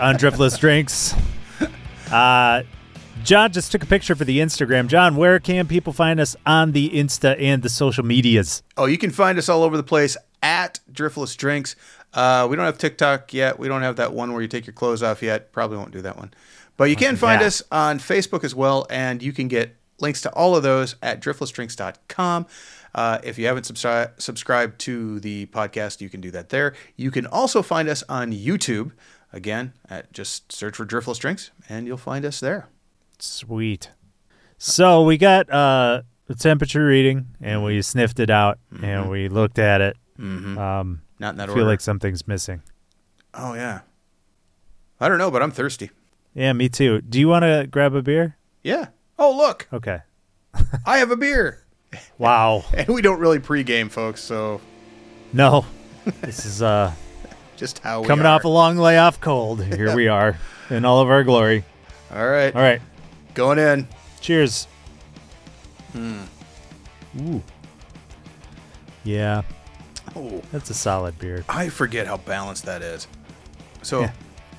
on 0.00 0.16
Driftless 0.16 0.58
Drinks. 0.58 1.14
Uh, 2.10 2.62
John 3.26 3.50
just 3.50 3.72
took 3.72 3.82
a 3.82 3.86
picture 3.86 4.14
for 4.14 4.24
the 4.24 4.38
Instagram. 4.38 4.86
John, 4.86 5.16
where 5.16 5.40
can 5.40 5.66
people 5.66 5.92
find 5.92 6.20
us 6.20 6.36
on 6.46 6.70
the 6.70 6.90
Insta 6.90 7.36
and 7.42 7.60
the 7.60 7.68
social 7.68 8.04
medias? 8.04 8.62
Oh, 8.76 8.86
you 8.86 8.96
can 8.96 9.10
find 9.10 9.36
us 9.36 9.48
all 9.48 9.64
over 9.64 9.76
the 9.76 9.82
place 9.82 10.16
at 10.44 10.78
Driftless 10.92 11.36
Drinks. 11.36 11.74
Uh, 12.14 12.46
we 12.48 12.54
don't 12.54 12.66
have 12.66 12.78
TikTok 12.78 13.34
yet. 13.34 13.58
We 13.58 13.66
don't 13.66 13.82
have 13.82 13.96
that 13.96 14.12
one 14.12 14.32
where 14.32 14.42
you 14.42 14.46
take 14.46 14.64
your 14.64 14.74
clothes 14.74 15.02
off 15.02 15.24
yet. 15.24 15.50
Probably 15.50 15.76
won't 15.76 15.90
do 15.90 16.02
that 16.02 16.16
one. 16.16 16.32
But 16.76 16.84
you 16.84 16.94
can 16.94 17.16
find 17.16 17.40
that. 17.40 17.46
us 17.46 17.64
on 17.72 17.98
Facebook 17.98 18.44
as 18.44 18.54
well, 18.54 18.86
and 18.90 19.20
you 19.20 19.32
can 19.32 19.48
get 19.48 19.74
links 19.98 20.20
to 20.20 20.30
all 20.30 20.54
of 20.54 20.62
those 20.62 20.94
at 21.02 21.20
driftlessdrinks.com. 21.20 22.46
Uh, 22.94 23.18
if 23.24 23.40
you 23.40 23.46
haven't 23.46 23.64
subscri- 23.64 24.20
subscribed 24.20 24.78
to 24.82 25.18
the 25.18 25.46
podcast, 25.46 26.00
you 26.00 26.08
can 26.08 26.20
do 26.20 26.30
that 26.30 26.50
there. 26.50 26.74
You 26.94 27.10
can 27.10 27.26
also 27.26 27.60
find 27.60 27.88
us 27.88 28.04
on 28.08 28.30
YouTube. 28.30 28.92
Again, 29.32 29.72
at 29.90 30.12
just 30.12 30.52
search 30.52 30.76
for 30.76 30.86
Driftless 30.86 31.18
Drinks, 31.18 31.50
and 31.68 31.88
you'll 31.88 31.96
find 31.96 32.24
us 32.24 32.38
there. 32.38 32.68
Sweet. 33.18 33.90
So 34.58 35.02
we 35.04 35.16
got 35.18 35.50
uh, 35.50 36.02
the 36.26 36.34
temperature 36.34 36.86
reading, 36.86 37.26
and 37.40 37.64
we 37.64 37.80
sniffed 37.82 38.20
it 38.20 38.30
out, 38.30 38.58
and 38.82 39.10
we 39.10 39.28
looked 39.28 39.58
at 39.58 39.80
it. 39.80 39.96
Mm-hmm. 40.18 40.56
Um, 40.58 41.02
Not 41.18 41.30
in 41.30 41.36
that 41.38 41.48
I 41.48 41.52
order. 41.52 41.60
feel 41.60 41.66
like 41.66 41.80
something's 41.80 42.26
missing. 42.26 42.62
oh 43.34 43.54
yeah. 43.54 43.80
I 44.98 45.08
don't 45.10 45.18
know, 45.18 45.30
but 45.30 45.42
I'm 45.42 45.50
thirsty. 45.50 45.90
Yeah, 46.34 46.52
me 46.54 46.68
too. 46.70 47.02
Do 47.02 47.18
you 47.20 47.28
want 47.28 47.42
to 47.42 47.66
grab 47.70 47.94
a 47.94 48.00
beer? 48.02 48.36
Yeah. 48.62 48.88
Oh 49.18 49.36
look, 49.36 49.68
Okay. 49.72 50.00
I 50.86 50.98
have 50.98 51.10
a 51.10 51.16
beer. 51.16 51.64
Wow. 52.18 52.64
And 52.74 52.88
we 52.88 53.02
don't 53.02 53.18
really 53.20 53.38
pregame, 53.38 53.90
folks. 53.90 54.22
So 54.22 54.60
No. 55.34 55.66
this 56.22 56.44
is 56.46 56.62
uh 56.62 56.92
just 57.56 57.78
how 57.80 58.00
we 58.02 58.06
coming 58.06 58.24
are. 58.26 58.36
off 58.36 58.44
a 58.44 58.48
long 58.48 58.76
layoff 58.78 59.20
cold. 59.20 59.62
Here 59.64 59.94
we 59.94 60.08
are 60.08 60.38
in 60.70 60.84
all 60.86 61.00
of 61.02 61.08
our 61.10 61.24
glory. 61.24 61.64
All 62.10 62.26
right, 62.26 62.54
All 62.54 62.62
right. 62.62 62.80
Going 63.36 63.58
in. 63.60 63.86
Cheers. 64.20 64.66
Hmm. 65.92 66.22
Ooh. 67.20 67.42
Yeah, 69.04 69.42
Oh, 70.16 70.42
that's 70.50 70.70
a 70.70 70.74
solid 70.74 71.18
beer. 71.18 71.44
I 71.48 71.68
forget 71.68 72.06
how 72.06 72.16
balanced 72.16 72.64
that 72.64 72.80
is. 72.82 73.06
So 73.82 74.00
Yeah. 74.00 74.12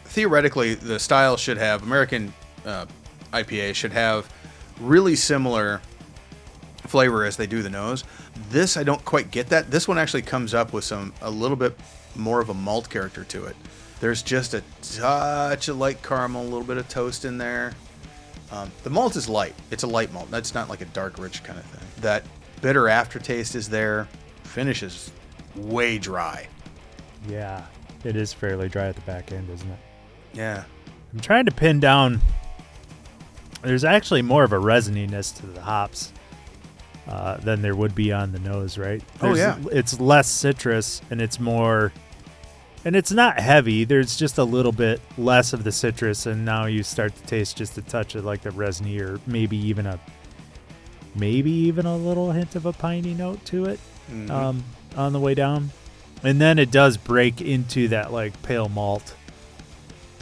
theoretically, 0.05 0.75
the 0.75 1.00
style 1.00 1.36
should 1.36 1.57
have 1.57 1.84
American 1.84 2.34
uh, 2.65 2.86
IPA 3.34 3.74
should 3.75 3.91
have 3.93 4.29
really 4.79 5.15
similar 5.15 5.81
flavor 6.86 7.25
as 7.25 7.36
they 7.38 7.48
do 7.48 7.62
the 7.63 7.69
nose. 7.69 8.03
This 8.50 8.77
I 8.77 8.84
don't 8.84 9.03
quite 9.03 9.31
get 9.31 9.50
that. 9.50 9.72
This 9.72 9.88
one 9.88 9.98
actually 9.98 10.22
comes 10.22 10.53
up 10.53 10.72
with 10.74 10.84
some 10.84 11.13
a 11.22 11.29
little 11.29 11.57
bit 11.57 11.77
more 12.15 12.39
of 12.39 12.50
a 12.50 12.53
malt 12.53 12.89
character 12.89 13.24
to 13.25 13.46
it. 13.46 13.55
There's 14.00 14.22
just 14.22 14.53
a 14.53 14.63
touch 14.81 15.67
of 15.67 15.77
light 15.77 16.03
caramel, 16.03 16.43
a 16.43 16.50
little 16.50 16.63
bit 16.63 16.77
of 16.77 16.88
toast 16.88 17.25
in 17.25 17.38
there. 17.38 17.74
Um, 18.51 18.72
the 18.84 18.89
malt 18.89 19.16
is 19.16 19.27
light. 19.27 19.56
It's 19.72 19.84
a 19.84 19.88
light 19.88 20.12
malt. 20.13 20.32
That's 20.32 20.54
not 20.54 20.70
like 20.70 20.82
a 20.82 20.86
dark, 20.86 21.18
rich 21.18 21.44
kind 21.44 21.60
of 21.60 21.66
thing. 21.66 21.88
That 22.01 22.24
bitter 22.62 22.88
aftertaste 22.88 23.56
is 23.56 23.70
there. 23.70 24.08
Finish 24.44 24.84
is 24.84 25.12
way 25.56 25.98
dry. 25.98 26.48
Yeah, 27.27 27.66
it 28.04 28.16
is 28.16 28.32
fairly 28.34 28.70
dry 28.70 28.88
at 28.88 28.96
the 28.96 29.01
back 29.01 29.32
end, 29.32 29.50
isn't 29.50 29.70
it? 29.70 29.80
Yeah. 30.34 30.63
I'm 31.13 31.20
trying 31.20 31.46
to 31.46 31.51
pin 31.51 31.80
down. 31.80 32.22
There's 33.63 33.84
actually 33.84 34.22
more 34.22 34.44
of 34.44 34.54
a 34.54 34.58
resininess 34.58 35.36
to 35.38 35.48
the 35.48 35.62
hops 35.62 36.13
uh, 37.08 37.38
than 37.38 37.62
there 37.62 37.75
would 37.75 37.96
be 37.96 38.13
on 38.13 38.32
the 38.32 38.39
nose, 38.39 38.77
right? 38.77 39.01
Oh, 39.22 39.36
yeah. 39.36 39.58
It's 39.72 40.00
less 40.00 40.30
citrus 40.30 41.01
and 41.10 41.22
it's 41.22 41.39
more. 41.39 41.92
And 42.88 42.96
it's 42.96 43.12
not 43.12 43.38
heavy. 43.38 43.84
There's 43.84 44.15
just 44.15 44.38
a 44.38 44.46
little 44.46 44.72
bit 44.72 45.01
less 45.17 45.51
of 45.51 45.65
the 45.65 45.74
citrus, 45.74 46.25
and 46.25 46.46
now 46.46 46.67
you 46.67 46.84
start 46.84 47.13
to 47.17 47.24
taste 47.24 47.58
just 47.58 47.77
a 47.77 47.82
touch 47.82 48.15
of 48.15 48.24
like 48.24 48.44
the 48.44 48.51
resiny, 48.51 48.98
or 49.01 49.20
maybe 49.27 49.58
even 49.58 49.86
a, 49.86 50.00
maybe 51.13 51.51
even 51.51 51.86
a 51.86 51.98
little 51.98 52.32
hint 52.32 52.56
of 52.56 52.65
a 52.65 52.72
piney 52.72 53.13
note 53.13 53.44
to 53.48 53.65
it 53.65 53.82
Mhm. 54.10 54.29
um, 54.32 54.63
on 54.96 55.12
the 55.12 55.20
way 55.20 55.34
down, 55.36 55.72
and 56.24 56.39
then 56.39 56.58
it 56.58 56.72
does 56.72 56.96
break 56.96 57.41
into 57.41 57.89
that 57.89 58.13
like 58.13 58.41
pale 58.41 58.70
malt 58.70 59.15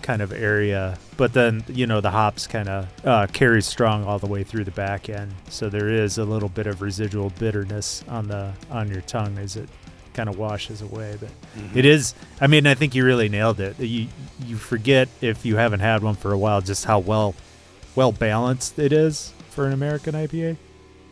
kind 0.01 0.23
of 0.23 0.33
area. 0.33 0.97
But 1.17 1.33
then 1.33 1.63
you 1.67 1.85
know 1.85 2.01
the 2.01 2.09
hops 2.09 2.47
kind 2.47 2.67
of 2.67 2.87
uh, 3.05 3.27
carry 3.31 3.61
strong 3.61 4.05
all 4.05 4.17
the 4.17 4.25
way 4.25 4.43
through 4.43 4.63
the 4.63 4.71
back 4.71 5.07
end, 5.07 5.35
so 5.49 5.69
there 5.69 5.89
is 5.91 6.17
a 6.17 6.25
little 6.25 6.49
bit 6.49 6.65
of 6.65 6.81
residual 6.81 7.29
bitterness 7.37 8.03
on 8.09 8.27
the 8.27 8.53
on 8.71 8.89
your 8.89 9.01
tongue 9.01 9.37
as 9.37 9.55
it 9.55 9.69
kind 10.15 10.27
of 10.29 10.37
washes 10.39 10.81
away. 10.81 11.15
But 11.19 11.29
Mm-hmm. 11.55 11.77
it 11.77 11.85
is. 11.85 12.15
I 12.41 12.47
mean, 12.47 12.65
I 12.67 12.73
think 12.73 12.95
you 12.95 13.05
really 13.05 13.29
nailed 13.29 13.59
it. 13.59 13.79
You 13.79 14.07
you 14.45 14.55
forget 14.57 15.07
if 15.21 15.45
you 15.45 15.55
haven't 15.57 15.81
had 15.81 16.01
one 16.03 16.15
for 16.15 16.31
a 16.33 16.37
while 16.37 16.61
just 16.61 16.85
how 16.85 16.99
well 16.99 17.35
well 17.95 18.11
balanced 18.11 18.79
it 18.79 18.91
is 18.91 19.31
for 19.51 19.65
an 19.67 19.71
American 19.73 20.15
IPA. 20.15 20.57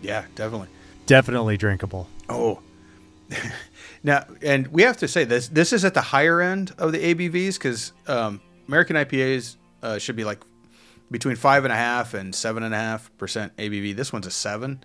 yeah, 0.02 0.26
definitely. 0.36 0.68
Definitely 1.06 1.56
drinkable. 1.58 2.08
Oh. 2.28 2.60
now, 4.04 4.26
and 4.42 4.68
we 4.68 4.84
have 4.84 4.98
to 4.98 5.08
say 5.08 5.24
this 5.24 5.48
this 5.48 5.72
is 5.74 5.86
at 5.86 5.94
the 5.94 6.02
higher 6.02 6.42
end 6.42 6.74
of 6.78 6.92
the 6.92 7.00
ABVs 7.16 7.54
because 7.56 7.94
um, 8.08 8.42
American 8.68 8.96
IPAs 8.96 9.56
uh, 9.82 9.98
should 9.98 10.16
be 10.16 10.24
like 10.24 10.40
between 11.12 11.36
five 11.36 11.64
and 11.64 11.72
a 11.72 11.76
half 11.76 12.14
and 12.14 12.34
seven 12.36 12.64
and 12.64 12.74
a 12.74 12.78
half 12.78 13.16
percent 13.18 13.56
ABV. 13.58 13.96
This 13.96 14.12
one's 14.12 14.28
a 14.28 14.32
seven. 14.32 14.84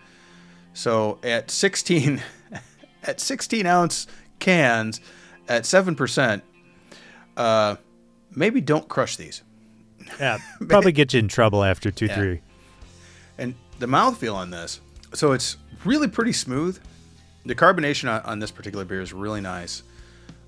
So 0.75 1.19
at 1.25 1.51
16, 1.51 2.23
at 3.09 3.21
16 3.21 3.67
ounce 3.67 4.07
cans 4.39 5.01
at 5.49 5.65
seven 5.67 5.97
percent, 5.97 6.45
uh, 7.37 7.77
maybe 8.35 8.61
don't 8.61 8.87
crush 8.89 9.17
these. 9.17 9.43
Yeah, 10.21 10.39
probably 10.69 10.93
get 10.93 11.13
you 11.15 11.21
in 11.21 11.29
trouble 11.29 11.65
after 11.65 11.91
two, 11.91 12.07
Yeah. 12.07 12.15
three. 12.15 12.41
And 13.39 13.55
the 13.79 13.87
mouthfeel 13.87 14.35
on 14.35 14.51
this, 14.51 14.81
so 15.15 15.33
it's 15.33 15.57
really 15.85 16.09
pretty 16.09 16.33
smooth. 16.33 16.79
The 17.47 17.55
carbonation 17.55 18.11
on, 18.13 18.21
on 18.23 18.39
this 18.41 18.51
particular 18.51 18.85
beer 18.85 19.01
is 19.01 19.13
really 19.13 19.41
nice. 19.41 19.83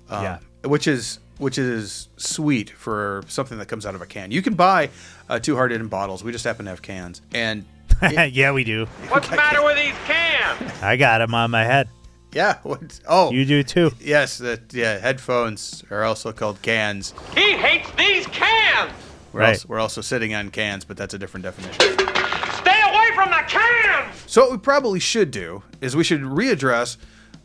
Um, 0.09 0.23
Yeah. 0.23 0.37
Which 0.63 0.87
is 0.87 1.19
which 1.39 1.57
is 1.57 2.07
sweet 2.17 2.69
for 2.69 3.23
something 3.27 3.57
that 3.57 3.67
comes 3.67 3.83
out 3.87 3.95
of 3.95 4.01
a 4.03 4.05
can. 4.05 4.29
You 4.29 4.43
can 4.43 4.53
buy 4.53 4.91
uh, 5.27 5.39
Two 5.39 5.55
Hearted 5.55 5.81
in 5.81 5.87
bottles. 5.87 6.23
We 6.23 6.31
just 6.31 6.45
happen 6.45 6.65
to 6.65 6.69
have 6.71 6.83
cans. 6.83 7.19
And 7.33 7.65
yeah, 8.11 8.51
we 8.51 8.63
do. 8.63 8.85
What's 9.07 9.27
the 9.27 9.37
matter 9.37 9.63
with 9.65 9.75
these 9.77 9.95
cans? 10.05 10.71
I 10.83 10.97
got 10.97 11.17
them 11.17 11.33
on 11.33 11.49
my 11.49 11.63
head. 11.63 11.89
Yeah, 12.33 12.57
what, 12.63 12.99
oh, 13.07 13.31
You 13.31 13.45
do 13.45 13.63
too. 13.63 13.91
yes, 13.99 14.37
that 14.39 14.73
yeah, 14.73 14.97
headphones 14.99 15.83
are 15.91 16.03
also 16.03 16.31
called 16.31 16.61
cans. 16.61 17.13
He 17.35 17.53
hates 17.53 17.89
these 17.97 18.25
cans! 18.27 18.91
We're, 19.33 19.41
Right. 19.41 19.49
also, 19.49 19.67
we're 19.69 19.79
also 19.79 20.01
sitting 20.01 20.33
on 20.33 20.49
cans, 20.49 20.83
but 20.85 20.97
that's 20.97 21.13
a 21.13 21.19
different 21.19 21.43
definition. 21.45 21.73
Stay 21.79 22.81
away 22.89 23.09
from 23.15 23.29
the 23.29 23.43
cans! 23.47 24.15
So 24.27 24.41
what 24.41 24.51
we 24.51 24.57
probably 24.57 24.99
should 24.99 25.31
do 25.31 25.63
is 25.81 25.95
we 25.95 26.03
should 26.03 26.21
readdress 26.21 26.97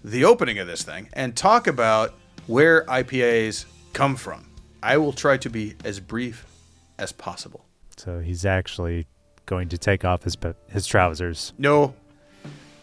the 0.04 0.24
opening 0.24 0.58
of 0.58 0.66
this 0.66 0.82
thing 0.82 1.08
and 1.12 1.36
talk 1.36 1.66
about 1.66 2.14
where 2.46 2.84
IPAs 2.84 3.64
come 3.92 4.14
from. 4.16 4.48
I 4.82 4.96
will 4.98 5.12
try 5.12 5.36
to 5.38 5.50
be 5.50 5.74
as 5.84 5.98
brief 6.00 6.46
as 6.98 7.10
possible. 7.12 7.64
So 7.96 8.20
he's 8.20 8.44
actually 8.44 9.06
going 9.46 9.68
to 9.70 9.78
take 9.78 10.04
off 10.04 10.22
his 10.24 10.36
pe- 10.36 10.54
his 10.68 10.86
trousers 10.86 11.52
No, 11.58 11.94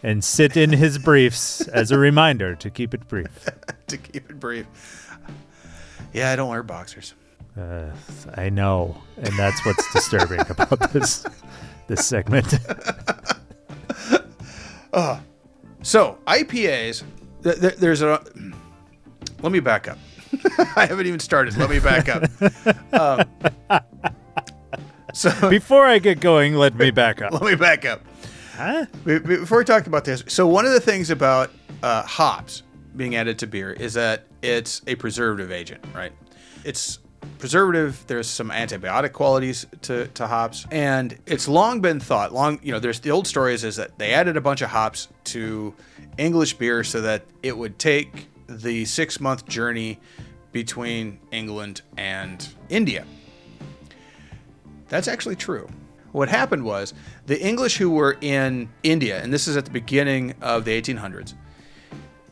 and 0.04 0.22
sit 0.22 0.56
in 0.56 0.70
his 0.70 0.98
briefs 0.98 1.62
as 1.68 1.90
a 1.90 1.98
reminder 1.98 2.54
to 2.54 2.70
keep 2.70 2.94
it 2.94 3.08
brief. 3.08 3.48
to 3.88 3.96
keep 3.96 4.30
it 4.30 4.38
brief. 4.38 4.66
Yeah, 6.12 6.30
I 6.30 6.36
don't 6.36 6.48
wear 6.50 6.62
boxers. 6.62 7.14
Uh, 7.58 7.90
I 8.36 8.50
know, 8.50 8.96
and 9.16 9.36
that's 9.38 9.64
what's 9.66 9.92
disturbing 9.92 10.40
about 10.48 10.92
this 10.92 11.24
this 11.88 12.06
segment. 12.06 12.54
So 15.82 16.18
IPAs, 16.26 17.02
th- 17.42 17.60
th- 17.60 17.74
there's 17.76 18.00
a. 18.00 18.24
Let 19.42 19.52
me 19.52 19.60
back 19.60 19.86
up. 19.86 19.98
I 20.76 20.86
haven't 20.86 21.06
even 21.06 21.20
started. 21.20 21.56
Let 21.58 21.68
me 21.68 21.78
back 21.78 22.08
up. 22.08 22.24
Um, 22.94 23.80
So 25.12 25.50
Before 25.50 25.84
I 25.86 25.98
get 25.98 26.20
going, 26.20 26.54
let 26.54 26.74
me 26.74 26.90
back 26.90 27.20
up. 27.22 27.32
let 27.32 27.42
me 27.42 27.54
back 27.54 27.84
up. 27.84 28.00
Huh? 28.56 28.86
Be- 29.04 29.18
be- 29.18 29.36
Before 29.38 29.58
we 29.58 29.64
talk 29.64 29.86
about 29.86 30.04
this, 30.04 30.22
so 30.28 30.46
one 30.46 30.64
of 30.64 30.72
the 30.72 30.80
things 30.80 31.10
about 31.10 31.50
uh, 31.82 32.02
hops 32.02 32.62
being 32.96 33.16
added 33.16 33.38
to 33.40 33.46
beer 33.46 33.72
is 33.72 33.94
that 33.94 34.26
it's 34.42 34.82
a 34.86 34.94
preservative 34.94 35.50
agent, 35.50 35.84
right? 35.92 36.12
It's 36.64 37.00
preservative. 37.38 38.04
There's 38.06 38.28
some 38.28 38.50
antibiotic 38.50 39.12
qualities 39.12 39.66
to, 39.82 40.06
to 40.08 40.26
hops, 40.26 40.66
and 40.70 41.18
it's 41.26 41.48
long 41.48 41.80
been 41.80 41.98
thought. 41.98 42.32
Long, 42.32 42.60
you 42.62 42.70
know, 42.70 42.78
there's 42.78 43.00
the 43.00 43.10
old 43.10 43.26
story 43.26 43.54
is 43.54 43.76
that 43.76 43.98
they 43.98 44.12
added 44.14 44.36
a 44.36 44.40
bunch 44.40 44.62
of 44.62 44.70
hops 44.70 45.08
to 45.24 45.74
English 46.16 46.54
beer 46.54 46.84
so 46.84 47.00
that 47.00 47.24
it 47.42 47.56
would 47.56 47.78
take 47.78 48.28
the 48.46 48.84
six 48.84 49.18
month 49.18 49.46
journey 49.46 49.98
between 50.52 51.18
England 51.32 51.82
and 51.96 52.48
India. 52.68 53.04
That's 54.88 55.08
actually 55.08 55.36
true. 55.36 55.68
What 56.14 56.28
happened 56.28 56.64
was 56.64 56.94
the 57.26 57.44
English 57.44 57.76
who 57.76 57.90
were 57.90 58.16
in 58.20 58.68
India, 58.84 59.20
and 59.20 59.32
this 59.32 59.48
is 59.48 59.56
at 59.56 59.64
the 59.64 59.72
beginning 59.72 60.36
of 60.40 60.64
the 60.64 60.80
1800s, 60.80 61.34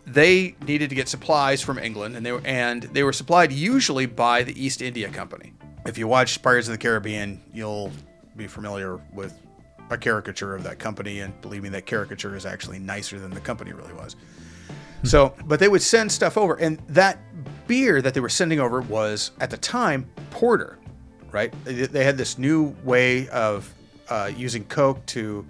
they 0.07 0.55
needed 0.65 0.89
to 0.91 0.95
get 0.95 1.09
supplies 1.09 1.61
from 1.61 1.81
England, 1.81 2.15
and 2.15 2.25
they 2.25 2.31
were 2.31 2.43
and 2.45 2.85
they 2.85 3.03
were 3.03 3.13
supplied 3.13 3.51
usually 3.51 4.07
by 4.07 4.45
the 4.45 4.65
East 4.65 4.83
India 4.83 5.09
Company. 5.09 5.53
If 5.85 5.99
you 5.99 6.07
watch 6.07 6.41
Pirates 6.43 6.69
of 6.69 6.75
the 6.75 6.79
Caribbean, 6.79 7.43
you'll 7.53 7.91
be 8.37 8.47
familiar 8.47 9.01
with 9.13 9.35
a 9.91 9.99
caricature 9.99 10.55
of 10.55 10.63
that 10.63 10.79
company, 10.79 11.19
and 11.19 11.39
believe 11.41 11.65
me, 11.65 11.69
that 11.71 11.85
caricature 11.85 12.37
is 12.37 12.47
actually 12.47 12.79
nicer 12.79 13.19
than 13.19 13.33
the 13.33 13.41
company 13.41 13.73
really 13.73 13.95
was. 13.95 14.15
Hmm. 15.01 15.07
So, 15.09 15.35
but 15.47 15.59
they 15.59 15.67
would 15.67 15.83
send 15.83 16.13
stuff 16.13 16.39
over, 16.39 16.55
and 16.55 16.79
that 16.91 17.19
beer 17.67 18.01
that 18.01 18.15
they 18.15 18.21
were 18.21 18.29
sending 18.29 18.61
over 18.61 18.81
was 18.83 19.33
at 19.41 19.51
the 19.51 19.57
time 19.57 20.09
porter, 20.31 20.79
right? 21.33 21.53
They, 21.65 22.05
had 22.05 22.17
this 22.17 22.39
new 22.39 22.77
way 22.85 23.29
of 23.29 23.73
uh, 24.09 24.31
using 24.37 24.65
Coke 24.65 25.05
to, 25.07 25.47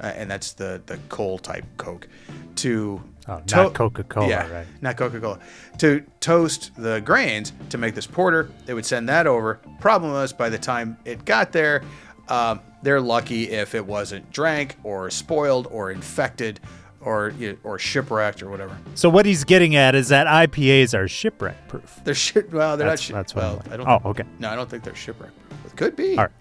uh, 0.00 0.06
and 0.06 0.30
that's 0.30 0.52
the 0.52 0.82
the 0.86 0.98
coal 1.08 1.38
type 1.38 1.64
Coke, 1.76 2.08
to 2.56 3.02
Oh, 3.26 3.40
to- 3.46 3.56
not 3.56 3.74
Coca-Cola, 3.74 4.28
yeah, 4.28 4.50
right? 4.50 4.66
Not 4.82 4.96
Coca 4.96 5.18
Cola. 5.18 5.38
To 5.78 6.02
toast 6.20 6.72
the 6.76 7.00
grains 7.00 7.52
to 7.70 7.78
make 7.78 7.94
this 7.94 8.06
porter, 8.06 8.50
they 8.66 8.74
would 8.74 8.84
send 8.84 9.08
that 9.08 9.26
over. 9.26 9.60
Problem 9.80 10.12
was, 10.12 10.32
by 10.32 10.50
the 10.50 10.58
time 10.58 10.98
it 11.06 11.24
got 11.24 11.50
there, 11.50 11.82
um, 12.28 12.60
they're 12.82 13.00
lucky 13.00 13.50
if 13.50 13.74
it 13.74 13.84
wasn't 13.86 14.30
drank 14.30 14.76
or 14.82 15.10
spoiled 15.10 15.68
or 15.70 15.90
infected 15.90 16.60
or 17.04 17.32
you 17.38 17.52
know, 17.52 17.58
or 17.64 17.78
shipwrecked 17.78 18.42
or 18.42 18.48
whatever. 18.50 18.76
So 18.94 19.08
what 19.08 19.26
he's 19.26 19.44
getting 19.44 19.76
at 19.76 19.94
is 19.94 20.08
that 20.08 20.26
IPAs 20.26 20.96
are 20.96 21.06
shipwreck 21.08 21.68
proof. 21.68 22.00
They're 22.04 22.14
shit. 22.14 22.52
Well, 22.52 22.76
they're 22.76 22.86
That's- 22.88 23.00
not 23.00 23.00
shit. 23.00 23.14
that's 23.14 23.34
what 23.34 23.42
well, 23.44 23.54
like- 23.56 23.72
I 23.72 23.76
don't. 23.76 23.88
Oh, 23.88 24.10
okay. 24.10 24.24
No, 24.38 24.50
I 24.50 24.56
don't 24.56 24.68
think 24.68 24.82
they're 24.84 24.94
shipwreck. 24.94 25.30
It 25.66 25.76
could 25.76 25.96
be. 25.96 26.12
All 26.16 26.24
right. 26.24 26.32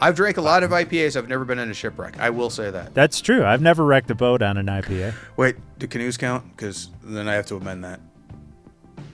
I've 0.00 0.16
drank 0.16 0.36
a 0.36 0.42
lot 0.42 0.62
of 0.64 0.70
IPAs. 0.72 1.16
I've 1.16 1.28
never 1.28 1.44
been 1.44 1.58
in 1.58 1.70
a 1.70 1.74
shipwreck. 1.74 2.18
I 2.20 2.28
will 2.28 2.50
say 2.50 2.70
that. 2.70 2.92
That's 2.94 3.20
true. 3.20 3.44
I've 3.44 3.62
never 3.62 3.84
wrecked 3.84 4.10
a 4.10 4.14
boat 4.14 4.42
on 4.42 4.56
an 4.56 4.66
IPA. 4.66 5.14
Wait, 5.36 5.56
do 5.78 5.86
canoes 5.86 6.16
count? 6.16 6.44
Because 6.54 6.90
then 7.02 7.28
I 7.28 7.34
have 7.34 7.46
to 7.46 7.56
amend 7.56 7.84
that. 7.84 8.00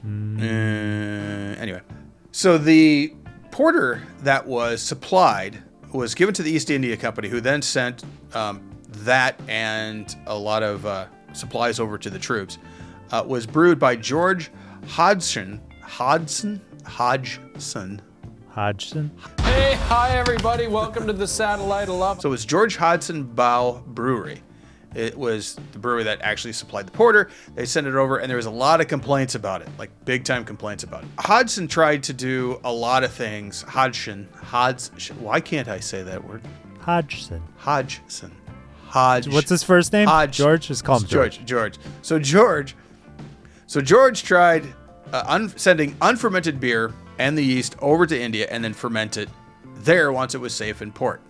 Uh, 0.04 1.60
anyway, 1.60 1.80
so 2.32 2.56
the 2.58 3.14
porter 3.50 4.02
that 4.22 4.46
was 4.46 4.80
supplied 4.80 5.62
was 5.92 6.14
given 6.14 6.34
to 6.34 6.42
the 6.42 6.50
East 6.50 6.70
India 6.70 6.96
Company, 6.96 7.28
who 7.28 7.40
then 7.40 7.60
sent 7.62 8.02
um, 8.34 8.69
that 8.92 9.40
and 9.48 10.16
a 10.26 10.36
lot 10.36 10.62
of 10.62 10.86
uh, 10.86 11.06
supplies 11.32 11.80
over 11.80 11.98
to 11.98 12.10
the 12.10 12.18
troops. 12.18 12.58
Uh, 13.10 13.24
was 13.26 13.46
brewed 13.46 13.78
by 13.78 13.96
George 13.96 14.50
Hodgson. 14.86 15.60
Hodgson. 15.82 16.60
Hodgson. 16.84 18.00
Hodgson. 18.48 19.10
Hey, 19.42 19.74
hi 19.74 20.16
everybody. 20.16 20.66
Welcome 20.66 21.06
to 21.06 21.12
the 21.12 21.26
Satellite 21.26 21.88
of 21.88 21.94
Love. 21.96 22.20
So 22.20 22.28
it 22.28 22.30
was 22.30 22.44
George 22.44 22.76
Hodgson 22.76 23.24
Bow 23.24 23.82
Brewery. 23.86 24.42
It 24.94 25.16
was 25.16 25.56
the 25.72 25.78
brewery 25.78 26.02
that 26.04 26.20
actually 26.22 26.52
supplied 26.52 26.86
the 26.86 26.92
porter. 26.92 27.30
They 27.54 27.64
sent 27.64 27.86
it 27.86 27.94
over, 27.94 28.18
and 28.18 28.28
there 28.28 28.36
was 28.36 28.46
a 28.46 28.50
lot 28.50 28.80
of 28.80 28.88
complaints 28.88 29.36
about 29.36 29.62
it, 29.62 29.68
like 29.78 29.90
big 30.04 30.24
time 30.24 30.44
complaints 30.44 30.82
about 30.82 31.04
it. 31.04 31.08
Hodgson 31.18 31.68
tried 31.68 32.02
to 32.04 32.12
do 32.12 32.60
a 32.64 32.72
lot 32.72 33.04
of 33.04 33.12
things. 33.12 33.62
Hodgson, 33.62 34.28
Hodgson. 34.34 35.20
Why 35.22 35.40
can't 35.40 35.68
I 35.68 35.78
say 35.78 36.02
that 36.02 36.24
word? 36.24 36.42
Hodgson. 36.80 37.42
Hodgson. 37.56 38.32
Hodge. 38.90 39.28
What's 39.28 39.48
his 39.48 39.62
first 39.62 39.92
name? 39.92 40.08
Hodge. 40.08 40.36
George. 40.36 40.66
Just 40.68 40.84
call 40.84 40.98
him 40.98 41.06
George. 41.06 41.36
George. 41.38 41.46
George. 41.46 41.78
So 42.02 42.18
George. 42.18 42.74
So 43.66 43.80
George 43.80 44.22
tried 44.24 44.64
uh, 45.12 45.24
un- 45.26 45.56
sending 45.56 45.96
unfermented 46.02 46.58
beer 46.60 46.92
and 47.18 47.38
the 47.38 47.42
yeast 47.42 47.76
over 47.80 48.04
to 48.06 48.20
India 48.20 48.48
and 48.50 48.64
then 48.64 48.72
ferment 48.74 49.16
it 49.16 49.28
there 49.76 50.12
once 50.12 50.34
it 50.34 50.38
was 50.38 50.54
safe 50.54 50.82
in 50.82 50.90
port. 50.92 51.20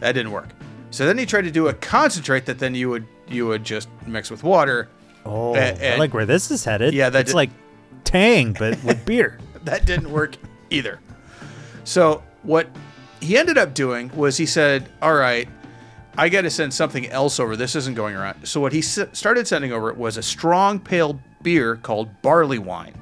That 0.00 0.12
didn't 0.12 0.30
work. 0.32 0.48
So 0.90 1.06
then 1.06 1.18
he 1.18 1.26
tried 1.26 1.42
to 1.42 1.50
do 1.50 1.68
a 1.68 1.74
concentrate 1.74 2.46
that 2.46 2.58
then 2.58 2.74
you 2.74 2.88
would 2.90 3.06
you 3.28 3.46
would 3.48 3.64
just 3.64 3.88
mix 4.06 4.30
with 4.30 4.44
water. 4.44 4.88
Oh, 5.24 5.54
A- 5.56 5.58
I 5.58 5.62
and- 5.72 5.98
like 5.98 6.14
where 6.14 6.26
this 6.26 6.50
is 6.50 6.64
headed. 6.64 6.94
Yeah, 6.94 7.10
that's 7.10 7.34
like 7.34 7.50
Tang, 8.04 8.52
but 8.52 8.82
with 8.84 9.04
beer. 9.04 9.38
that 9.64 9.84
didn't 9.84 10.12
work 10.12 10.36
either. 10.70 11.00
So 11.82 12.22
what 12.44 12.68
he 13.20 13.36
ended 13.36 13.58
up 13.58 13.74
doing 13.74 14.10
was 14.14 14.36
he 14.36 14.46
said, 14.46 14.88
"All 15.02 15.14
right, 15.14 15.48
I 16.18 16.28
got 16.28 16.42
to 16.42 16.50
send 16.50 16.72
something 16.74 17.06
else 17.08 17.38
over. 17.40 17.56
This 17.56 17.74
isn't 17.76 17.94
going 17.94 18.14
around." 18.16 18.46
So 18.46 18.60
what 18.60 18.72
he 18.72 18.78
s- 18.80 18.98
started 19.12 19.46
sending 19.46 19.72
over 19.72 19.92
was 19.92 20.16
a 20.16 20.22
strong 20.22 20.78
pale 20.80 21.20
beer 21.42 21.76
called 21.76 22.08
barley 22.22 22.58
wine. 22.58 22.94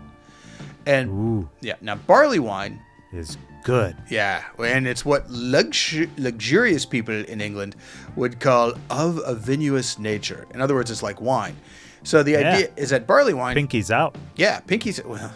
And 0.87 1.09
Ooh, 1.11 1.48
yeah, 1.61 1.74
now 1.81 1.94
barley 1.94 2.38
wine, 2.38 2.81
is 3.12 3.38
good. 3.64 3.96
yeah, 4.11 4.42
and 4.59 4.87
it's 4.87 5.05
what 5.05 5.29
luxu- 5.29 6.11
luxurious 6.18 6.85
people 6.85 7.14
in 7.14 7.40
England 7.40 7.74
would 8.16 8.38
call 8.40 8.74
of 8.90 9.18
a 9.24 9.35
vinous 9.35 9.98
nature. 9.98 10.46
In 10.53 10.61
other 10.61 10.74
words, 10.74 10.90
it's 10.90 11.03
like 11.03 11.20
wine. 11.22 11.57
So 12.03 12.22
the 12.22 12.33
Yeah. 12.33 12.53
idea 12.55 12.68
is 12.77 12.90
that 12.90 13.07
barley 13.07 13.33
wine 13.33 13.55
Pinky's 13.55 13.90
out. 13.90 14.14
yeah, 14.37 14.61
Pinky's. 14.61 15.00
Well, 15.03 15.33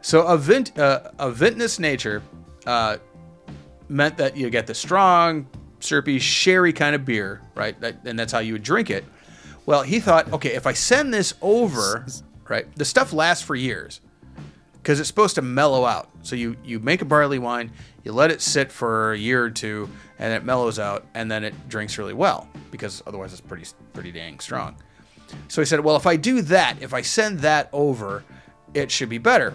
so 0.00 0.26
a 0.26 0.36
vint, 0.36 0.76
uh, 0.76 1.10
a 1.20 1.30
vintness 1.30 1.78
nature 1.78 2.20
uh, 2.66 2.96
meant 3.88 4.16
that 4.16 4.36
you 4.36 4.50
get 4.50 4.66
the 4.66 4.74
strong, 4.74 5.46
syrupy, 5.84 6.18
sherry 6.18 6.72
kind 6.72 6.94
of 6.94 7.04
beer, 7.04 7.40
right? 7.54 7.78
That, 7.80 7.96
and 8.04 8.18
that's 8.18 8.32
how 8.32 8.38
you 8.40 8.54
would 8.54 8.62
drink 8.62 8.90
it. 8.90 9.04
Well, 9.66 9.82
he 9.82 10.00
thought, 10.00 10.32
okay, 10.32 10.54
if 10.54 10.66
I 10.66 10.72
send 10.72 11.12
this 11.12 11.34
over, 11.40 12.06
right, 12.48 12.66
the 12.76 12.84
stuff 12.84 13.12
lasts 13.12 13.44
for 13.44 13.54
years 13.54 14.00
because 14.74 15.00
it's 15.00 15.08
supposed 15.08 15.36
to 15.36 15.42
mellow 15.42 15.84
out. 15.84 16.10
So 16.22 16.36
you 16.36 16.56
you 16.64 16.78
make 16.78 17.00
a 17.00 17.06
barley 17.06 17.38
wine, 17.38 17.72
you 18.02 18.12
let 18.12 18.30
it 18.30 18.42
sit 18.42 18.70
for 18.70 19.12
a 19.12 19.18
year 19.18 19.42
or 19.42 19.50
two, 19.50 19.88
and 20.18 20.32
it 20.32 20.44
mellows 20.44 20.78
out, 20.78 21.06
and 21.14 21.30
then 21.30 21.44
it 21.44 21.54
drinks 21.68 21.96
really 21.96 22.12
well 22.12 22.48
because 22.70 23.02
otherwise 23.06 23.32
it's 23.32 23.40
pretty 23.40 23.66
pretty 23.92 24.12
dang 24.12 24.40
strong. 24.40 24.76
So 25.48 25.62
he 25.62 25.66
said, 25.66 25.80
well, 25.80 25.96
if 25.96 26.06
I 26.06 26.16
do 26.16 26.42
that, 26.42 26.76
if 26.82 26.92
I 26.92 27.00
send 27.00 27.40
that 27.40 27.70
over, 27.72 28.24
it 28.74 28.90
should 28.90 29.08
be 29.08 29.18
better. 29.18 29.54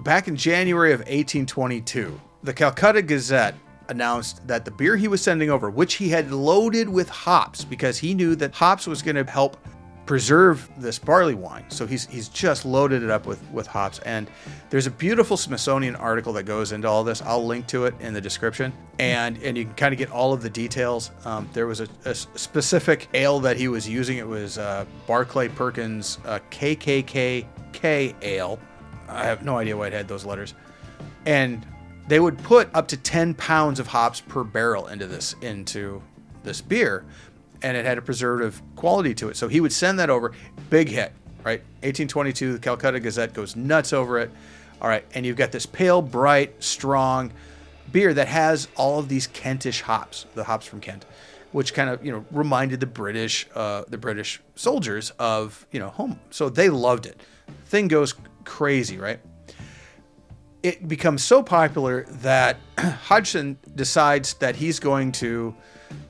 Back 0.00 0.28
in 0.28 0.36
January 0.36 0.92
of 0.92 1.00
1822, 1.00 2.20
the 2.42 2.52
Calcutta 2.52 3.02
Gazette 3.02 3.54
announced 3.90 4.46
that 4.46 4.64
the 4.64 4.70
beer 4.70 4.96
he 4.96 5.08
was 5.08 5.20
sending 5.20 5.50
over, 5.50 5.68
which 5.68 5.94
he 5.94 6.08
had 6.08 6.30
loaded 6.30 6.88
with 6.88 7.08
hops 7.08 7.64
because 7.64 7.98
he 7.98 8.14
knew 8.14 8.34
that 8.36 8.54
hops 8.54 8.86
was 8.86 9.02
going 9.02 9.16
to 9.16 9.30
help 9.30 9.56
preserve 10.10 10.68
this 10.76 10.98
barley 10.98 11.34
wine. 11.34 11.64
So 11.68 11.86
he's 11.86 12.04
he's 12.06 12.28
just 12.28 12.64
loaded 12.64 13.04
it 13.04 13.10
up 13.10 13.26
with 13.26 13.40
with 13.52 13.68
hops. 13.68 14.00
And 14.00 14.28
there's 14.68 14.88
a 14.88 14.90
beautiful 14.90 15.36
Smithsonian 15.36 15.94
article 15.94 16.32
that 16.32 16.44
goes 16.44 16.72
into 16.72 16.88
all 16.88 17.04
this. 17.04 17.22
I'll 17.22 17.46
link 17.46 17.68
to 17.68 17.84
it 17.84 17.94
in 18.00 18.12
the 18.12 18.20
description, 18.20 18.72
and 18.98 19.40
and 19.42 19.56
you 19.56 19.66
can 19.66 19.74
kind 19.74 19.92
of 19.92 19.98
get 19.98 20.10
all 20.10 20.32
of 20.32 20.42
the 20.42 20.50
details. 20.50 21.12
Um, 21.24 21.48
there 21.52 21.68
was 21.68 21.78
a 21.78 22.14
specific 22.14 23.08
ale 23.14 23.38
that 23.38 23.56
he 23.56 23.68
was 23.68 23.88
using. 23.88 24.18
It 24.18 24.26
was 24.26 24.58
uh, 24.58 24.84
Barclay 25.06 25.48
Perkins 25.48 26.18
uh, 26.24 26.40
KKKK 26.50 28.14
ale. 28.20 28.58
I 29.08 29.24
have 29.24 29.44
no 29.44 29.58
idea 29.58 29.76
why 29.76 29.88
it 29.88 29.92
had 29.92 30.08
those 30.08 30.24
letters, 30.24 30.54
and 31.24 31.64
they 32.10 32.18
would 32.18 32.36
put 32.38 32.68
up 32.74 32.88
to 32.88 32.96
10 32.96 33.34
pounds 33.34 33.78
of 33.78 33.86
hops 33.86 34.20
per 34.20 34.42
barrel 34.42 34.88
into 34.88 35.06
this 35.06 35.36
into 35.42 36.02
this 36.42 36.60
beer 36.60 37.04
and 37.62 37.76
it 37.76 37.84
had 37.84 37.98
a 37.98 38.02
preservative 38.02 38.60
quality 38.74 39.14
to 39.14 39.28
it. 39.28 39.36
So 39.36 39.46
he 39.46 39.60
would 39.60 39.72
send 39.72 39.98
that 40.00 40.10
over. 40.10 40.32
Big 40.68 40.88
hit 40.88 41.12
right? 41.44 41.60
1822 41.82 42.54
the 42.54 42.58
calcutta 42.58 42.98
gazette 42.98 43.32
goes 43.32 43.54
nuts 43.54 43.92
over 43.92 44.18
it. 44.18 44.30
All 44.82 44.88
right 44.88 45.04
and 45.14 45.24
you've 45.24 45.36
got 45.36 45.52
this 45.52 45.66
pale 45.66 46.02
bright 46.02 46.62
strong 46.62 47.32
beer 47.92 48.12
that 48.12 48.26
has 48.26 48.66
all 48.76 48.98
of 48.98 49.08
these 49.08 49.28
kentish 49.28 49.80
hops 49.80 50.26
the 50.34 50.44
hops 50.44 50.66
from 50.66 50.80
kent 50.80 51.04
which 51.52 51.74
kind 51.74 51.90
of 51.90 52.04
you 52.04 52.10
know 52.10 52.24
reminded 52.32 52.80
the 52.80 52.86
british 52.86 53.48
uh, 53.54 53.84
the 53.88 53.98
british 53.98 54.40
soldiers 54.56 55.10
of 55.20 55.64
you 55.70 55.78
know 55.78 55.90
home. 55.90 56.18
So 56.30 56.48
they 56.48 56.70
loved 56.70 57.06
it. 57.06 57.20
Thing 57.66 57.86
goes 57.86 58.16
crazy 58.44 58.98
right 58.98 59.20
it 60.62 60.86
becomes 60.88 61.24
so 61.24 61.42
popular 61.42 62.04
that 62.04 62.56
Hodgson 62.78 63.58
decides 63.74 64.34
that 64.34 64.56
he's 64.56 64.78
going 64.78 65.12
to 65.12 65.54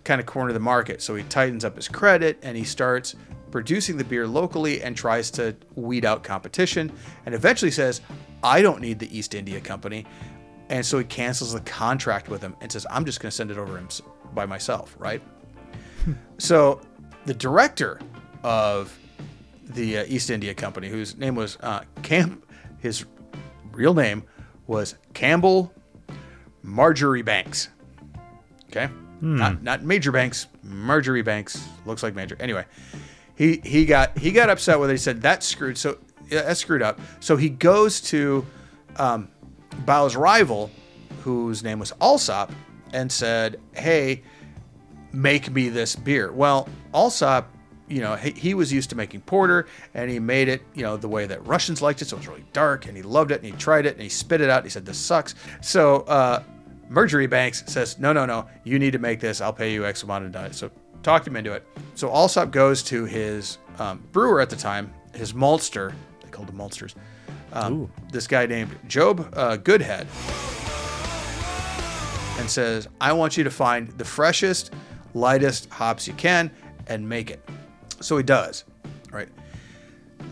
kind 0.05 0.21
of 0.21 0.27
corner 0.27 0.53
the 0.53 0.61
market. 0.61 1.03
So 1.03 1.15
he 1.15 1.23
tightens 1.25 1.65
up 1.65 1.77
his 1.77 1.89
credit 1.89 2.39
and 2.43 2.57
he 2.57 2.65
starts 2.65 3.15
producing 3.51 3.97
the 3.97 4.05
beer 4.05 4.27
locally 4.27 4.83
and 4.83 4.97
tries 4.97 5.31
to 5.33 5.57
weed 5.75 6.05
out 6.05 6.23
competition 6.23 6.93
and 7.27 7.35
eventually 7.35 7.71
says, 7.71 8.01
I 8.43 8.63
don't 8.63 8.81
need 8.81 8.99
the 8.99 9.17
East 9.17 9.35
India 9.35 9.61
Company. 9.61 10.07
And 10.69 10.87
so 10.87 10.99
he 10.99 11.05
cancels 11.05 11.53
the 11.53 11.61
contract 11.61 12.29
with 12.29 12.43
him 12.43 12.57
and 12.61 12.71
says, 12.71 12.87
I'm 12.91 13.05
just 13.05 13.21
going 13.21 13.31
to 13.31 13.37
send 13.37 13.51
it 13.51 13.59
over 13.59 13.77
him 13.77 13.89
by 14.35 14.47
myself, 14.47 14.95
right? 14.99 15.21
so 16.39 16.81
the 17.27 17.35
director 17.35 18.01
of 18.43 18.97
the 19.65 19.99
uh, 19.99 20.05
East 20.07 20.31
India 20.31 20.55
Company, 20.55 20.89
whose 20.89 21.17
name 21.17 21.35
was 21.35 21.59
uh, 21.61 21.83
Camp, 22.03 22.45
his 22.79 23.05
real 23.73 23.95
name 23.95 24.25
was 24.71 24.95
Campbell 25.15 25.75
Marjorie 26.63 27.23
Banks. 27.23 27.69
Okay, 28.69 28.89
not 29.21 29.63
not 29.65 29.83
Major 29.83 30.13
Banks, 30.13 30.47
Marjorie 30.63 31.23
Banks 31.23 31.63
looks 31.85 32.05
like 32.05 32.15
Major. 32.15 32.37
Anyway, 32.39 32.65
he 33.35 33.61
he 33.65 33.85
got 33.85 34.17
he 34.17 34.31
got 34.31 34.49
upset 34.49 34.79
with 34.79 34.89
it. 34.89 34.95
He 34.95 34.99
said 34.99 35.21
that's 35.21 35.45
screwed. 35.45 35.77
So 35.77 35.99
yeah, 36.29 36.43
that's 36.43 36.61
screwed 36.61 36.83
up. 36.83 37.01
So 37.19 37.37
he 37.37 37.49
goes 37.49 38.01
to 38.03 38.47
um, 38.97 39.29
Bow's 39.85 40.15
rival, 40.15 40.71
whose 41.23 41.65
name 41.65 41.81
was 41.81 41.91
Allsopp, 42.01 42.53
and 42.93 43.11
said, 43.11 43.61
"Hey, 43.75 44.23
make 45.13 45.51
me 45.51 45.69
this 45.69 45.97
beer." 45.97 46.31
Well, 46.31 46.69
Allsopp, 46.95 47.47
you 47.91 48.01
know, 48.01 48.15
he, 48.15 48.31
he 48.31 48.55
was 48.55 48.73
used 48.73 48.89
to 48.91 48.97
making 48.97 49.21
porter, 49.23 49.67
and 49.95 50.09
he 50.09 50.21
made 50.21 50.49
it, 50.49 50.63
you 50.75 50.83
know, 50.83 50.97
the 50.97 51.09
way 51.09 51.27
that 51.27 51.45
Russians 51.45 51.83
liked 51.83 52.01
it. 52.01 52.07
So 52.07 52.17
it 52.17 52.21
was 52.21 52.29
really 52.29 52.45
dark, 52.53 52.87
and 52.87 52.97
he 52.97 53.03
loved 53.03 53.33
it, 53.33 53.43
and 53.43 53.45
he 53.45 53.53
tried 53.53 53.85
it, 53.85 53.95
and 53.95 54.03
he 54.03 54.09
spit 54.09 54.41
it 54.41 54.49
out. 54.49 54.59
And 54.59 54.67
he 54.67 54.71
said, 54.71 54.87
"This 54.87 54.97
sucks." 54.97 55.35
So 55.61 56.03
uh, 56.03 56.43
Marjorie 56.89 57.27
Banks 57.27 57.65
says, 57.67 57.99
"No, 57.99 58.13
no, 58.13 58.25
no. 58.25 58.47
You 58.63 58.79
need 58.79 58.93
to 58.93 59.01
make 59.01 59.19
this. 59.19 59.41
I'll 59.41 59.53
pay 59.53 59.73
you 59.73 59.85
X 59.85 60.05
amount 60.05 60.25
of 60.25 60.33
dollars." 60.33 60.57
So 60.57 60.71
talked 61.03 61.27
him 61.27 61.37
into 61.37 61.53
it. 61.53 61.67
So 61.97 62.09
Allsopp 62.09 62.53
goes 62.53 62.83
to 62.85 63.05
his 63.05 63.59
um, 63.79 64.03
brewer 64.13 64.41
at 64.41 64.51
the 64.51 64.57
time, 64.57 64.95
his 65.13 65.33
maltster. 65.33 65.93
They 66.23 66.31
called 66.31 66.49
them 66.49 66.59
maltsters. 66.59 66.95
Um, 67.53 67.91
this 68.13 68.29
guy 68.29 68.47
named 68.47 68.71
Job 68.87 69.29
uh, 69.37 69.57
Goodhead, 69.57 70.07
and 72.39 72.49
says, 72.49 72.87
"I 73.01 73.13
want 73.13 73.37
you 73.37 73.43
to 73.43 73.51
find 73.51 73.89
the 73.99 74.05
freshest, 74.05 74.73
lightest 75.13 75.69
hops 75.71 76.07
you 76.07 76.15
can 76.15 76.53
and 76.87 77.09
make 77.09 77.33
it." 77.33 77.45
So 78.01 78.17
he 78.17 78.23
does, 78.23 78.65
right? 79.11 79.29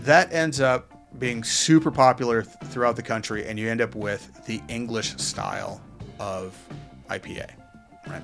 That 0.02 0.32
ends 0.32 0.60
up 0.60 0.92
being 1.18 1.42
super 1.42 1.90
popular 1.90 2.42
th- 2.42 2.56
throughout 2.64 2.96
the 2.96 3.02
country, 3.02 3.46
and 3.46 3.58
you 3.58 3.68
end 3.68 3.80
up 3.80 3.94
with 3.94 4.44
the 4.46 4.60
English 4.68 5.16
style 5.16 5.80
of 6.18 6.56
IPA, 7.08 7.50
right? 8.06 8.22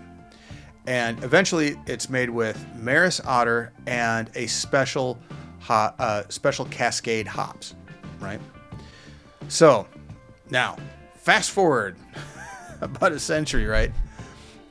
And 0.87 1.23
eventually, 1.25 1.77
it's 1.87 2.11
made 2.11 2.29
with 2.29 2.63
Maris 2.77 3.21
Otter 3.25 3.73
and 3.87 4.31
a 4.35 4.47
special, 4.47 5.19
uh, 5.69 6.23
special 6.29 6.67
Cascade 6.67 7.27
hops, 7.27 7.75
right? 8.21 8.41
So, 9.49 9.87
now, 10.51 10.77
fast 11.15 11.51
forward 11.51 11.97
about 12.81 13.13
a 13.13 13.19
century, 13.19 13.67
right? 13.67 13.91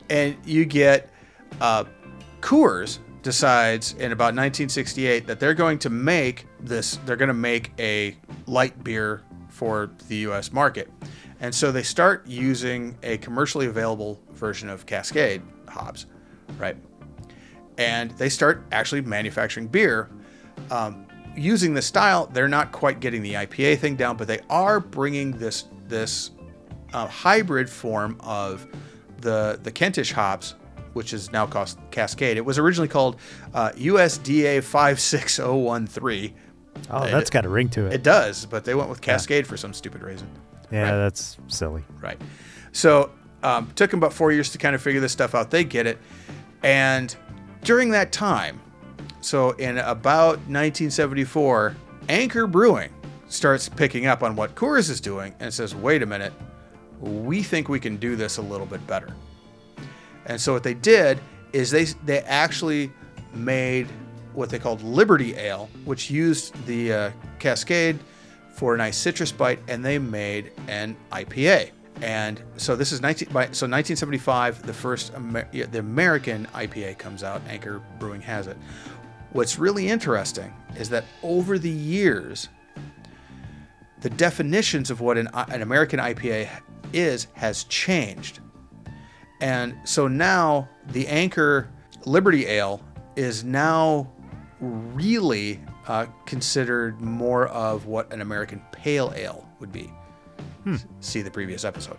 And 0.10 0.38
you 0.46 0.66
get 0.66 1.10
uh, 1.62 1.86
Coors 2.42 3.00
decides 3.24 3.94
in 3.94 4.12
about 4.12 4.36
1968 4.36 5.26
that 5.28 5.40
they're 5.40 5.54
going 5.54 5.80
to 5.80 5.90
make 5.90 6.46
this, 6.60 6.98
they're 7.06 7.16
going 7.16 7.30
to 7.30 7.34
make 7.34 7.72
a 7.80 8.16
light 8.46 8.84
beer 8.84 9.24
for 9.50 9.92
the 10.08 10.18
US 10.18 10.52
market. 10.52 10.92
And 11.40 11.54
so 11.54 11.72
they 11.72 11.84
start 11.84 12.28
using 12.28 12.98
a 13.04 13.18
commercially 13.18 13.66
available 13.66 14.20
version 14.32 14.70
of 14.70 14.86
Cascade 14.86 15.42
hops, 15.68 16.06
right? 16.58 16.78
And 17.78 18.12
they 18.12 18.30
start 18.30 18.64
actually 18.72 19.02
manufacturing 19.02 19.68
beer 19.68 20.10
um, 20.70 21.08
using 21.36 21.74
this 21.74 21.86
style. 21.86 22.28
They're 22.28 22.48
not 22.48 22.72
quite 22.72 23.00
getting 23.00 23.22
the 23.22 23.34
IPA 23.34 23.80
thing 23.80 23.96
down, 23.96 24.18
but 24.18 24.28
they 24.28 24.40
are 24.50 24.80
bringing 24.80 25.32
this 25.32 25.66
this 25.88 26.32
uh, 26.94 27.08
hybrid 27.08 27.70
form 27.70 28.18
of 28.22 28.68
the 29.18 29.60
the 29.64 29.72
Kentish 29.72 30.12
hops, 30.12 30.56
which 30.94 31.14
is 31.14 31.32
now 31.32 31.46
called 31.46 31.76
Cascade. 31.92 32.38
It 32.38 32.46
was 32.46 32.58
originally 32.60 32.88
called 32.88 33.18
uh, 33.54 33.72
USDA 33.76 34.64
56013. 34.64 36.34
Oh, 36.90 37.04
It- 37.04 37.12
that's 37.12 37.30
got 37.30 37.46
a 37.46 37.50
ring 37.50 37.70
to 37.70 37.86
it. 37.88 37.94
It 37.94 38.04
does, 38.04 38.46
but 38.46 38.66
they 38.66 38.76
went 38.76 38.90
with 38.90 39.02
Cascade 39.02 39.46
for 39.48 39.58
some 39.58 39.74
stupid 39.74 40.02
reason. 40.04 40.28
yeah, 40.72 40.84
right. 40.92 40.98
that's 40.98 41.38
silly. 41.48 41.84
Right. 42.02 42.20
So 42.72 43.12
um, 43.44 43.70
took 43.76 43.92
them 43.92 44.00
about 44.00 44.14
four 44.14 44.32
years 44.32 44.50
to 44.52 44.58
kind 44.58 44.76
of 44.76 44.82
figure 44.82 45.02
this 45.02 45.12
stuff 45.12 45.36
out. 45.36 45.52
They 45.52 45.64
get 45.64 45.86
it, 45.86 45.98
and 46.64 47.16
during 47.64 47.92
that 47.92 48.12
time, 48.12 48.60
so 49.22 49.52
in 49.52 49.78
about 49.78 50.38
1974, 50.50 51.76
Anchor 52.10 52.48
Brewing 52.48 52.92
starts 53.28 53.70
picking 53.70 54.06
up 54.08 54.24
on 54.24 54.36
what 54.36 54.56
Coors 54.56 54.90
is 54.90 55.00
doing 55.00 55.34
and 55.40 55.54
says, 55.54 55.76
"Wait 55.76 56.02
a 56.02 56.06
minute, 56.06 56.34
we 57.00 57.44
think 57.44 57.70
we 57.70 57.80
can 57.80 57.98
do 57.98 58.16
this 58.16 58.38
a 58.38 58.42
little 58.42 58.66
bit 58.66 58.86
better." 58.88 59.10
And 60.26 60.40
so 60.40 60.54
what 60.54 60.64
they 60.64 60.74
did 60.74 61.20
is 61.52 61.72
they 61.72 61.86
they 62.06 62.20
actually 62.22 62.92
made 63.34 63.88
what 64.34 64.50
they 64.50 64.60
called 64.60 64.82
Liberty 64.82 65.36
Ale, 65.36 65.70
which 65.86 66.10
used 66.10 66.54
the 66.66 66.94
uh, 66.94 67.12
Cascade 67.40 68.00
for 68.54 68.74
a 68.76 68.78
nice 68.78 68.98
citrus 68.98 69.32
bite, 69.32 69.60
and 69.68 69.84
they 69.84 70.00
made 70.00 70.52
an 70.68 70.96
IPA. 71.12 71.72
And 72.02 72.42
so 72.58 72.76
this 72.76 72.92
is 72.92 73.02
19 73.02 73.30
by, 73.30 73.44
so 73.46 73.68
1975, 73.68 74.64
the 74.64 74.74
first 74.74 75.14
Amer- 75.16 75.48
the 75.52 75.80
American 75.80 76.48
IPA 76.54 76.98
comes 76.98 77.24
out. 77.24 77.42
Anchor 77.48 77.82
Brewing 78.00 78.22
has 78.22 78.48
it. 78.48 78.58
What's 79.32 79.58
really 79.58 79.88
interesting 79.88 80.54
is 80.78 80.90
that 80.90 81.06
over 81.22 81.58
the 81.58 81.70
years, 81.70 82.50
the 84.02 84.10
definitions 84.10 84.92
of 84.92 85.02
what 85.02 85.18
an, 85.18 85.30
an 85.34 85.62
American 85.62 86.00
IPA 86.00 86.50
is 86.92 87.28
has 87.34 87.64
changed. 87.66 88.40
And 89.44 89.78
so 89.84 90.08
now 90.08 90.70
the 90.88 91.06
Anchor 91.10 91.68
Liberty 92.06 92.48
Ale 92.48 92.80
is 93.18 93.44
now 93.44 94.10
really 94.62 95.60
uh, 95.86 96.06
considered 96.26 97.02
more 97.02 97.48
of 97.48 97.86
what 97.86 98.14
an 98.14 98.22
American 98.22 98.62
Pale 98.72 99.12
Ale 99.18 99.46
would 99.60 99.74
be. 99.74 99.92
See 101.02 101.22
the 101.22 101.30
previous 101.30 101.66
episode. 101.66 101.98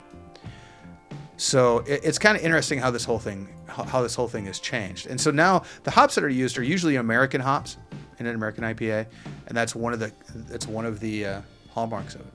So 1.37 1.80
it, 1.80 2.00
it's 2.02 2.18
kind 2.18 2.35
of 2.35 2.42
interesting 2.42 2.78
how 2.78 2.90
this 2.90 3.04
whole 3.04 3.18
thing 3.18 3.46
how, 3.66 3.83
how 3.83 4.00
this 4.00 4.14
whole 4.14 4.28
thing 4.28 4.46
has 4.46 4.59
changed. 4.59 5.07
And 5.07 5.20
so 5.20 5.30
now 5.30 5.64
the 5.83 5.90
hops 5.90 6.14
that 6.14 6.24
are 6.24 6.30
used 6.30 6.57
are 6.57 6.62
usually 6.62 6.96
American 6.96 7.42
hops 7.42 7.76
in 8.20 8.24
an 8.24 8.35
American 8.35 8.64
IPA, 8.64 9.07
and 9.48 9.54
that's 9.54 9.74
one 9.74 9.92
of 9.92 10.00
the 10.00 10.11
that's 10.48 10.66
one 10.66 10.87
of 10.87 10.98
the 10.98 11.26
uh, 11.26 11.40
hallmarks 11.68 12.14
of 12.14 12.22
it. 12.22 12.33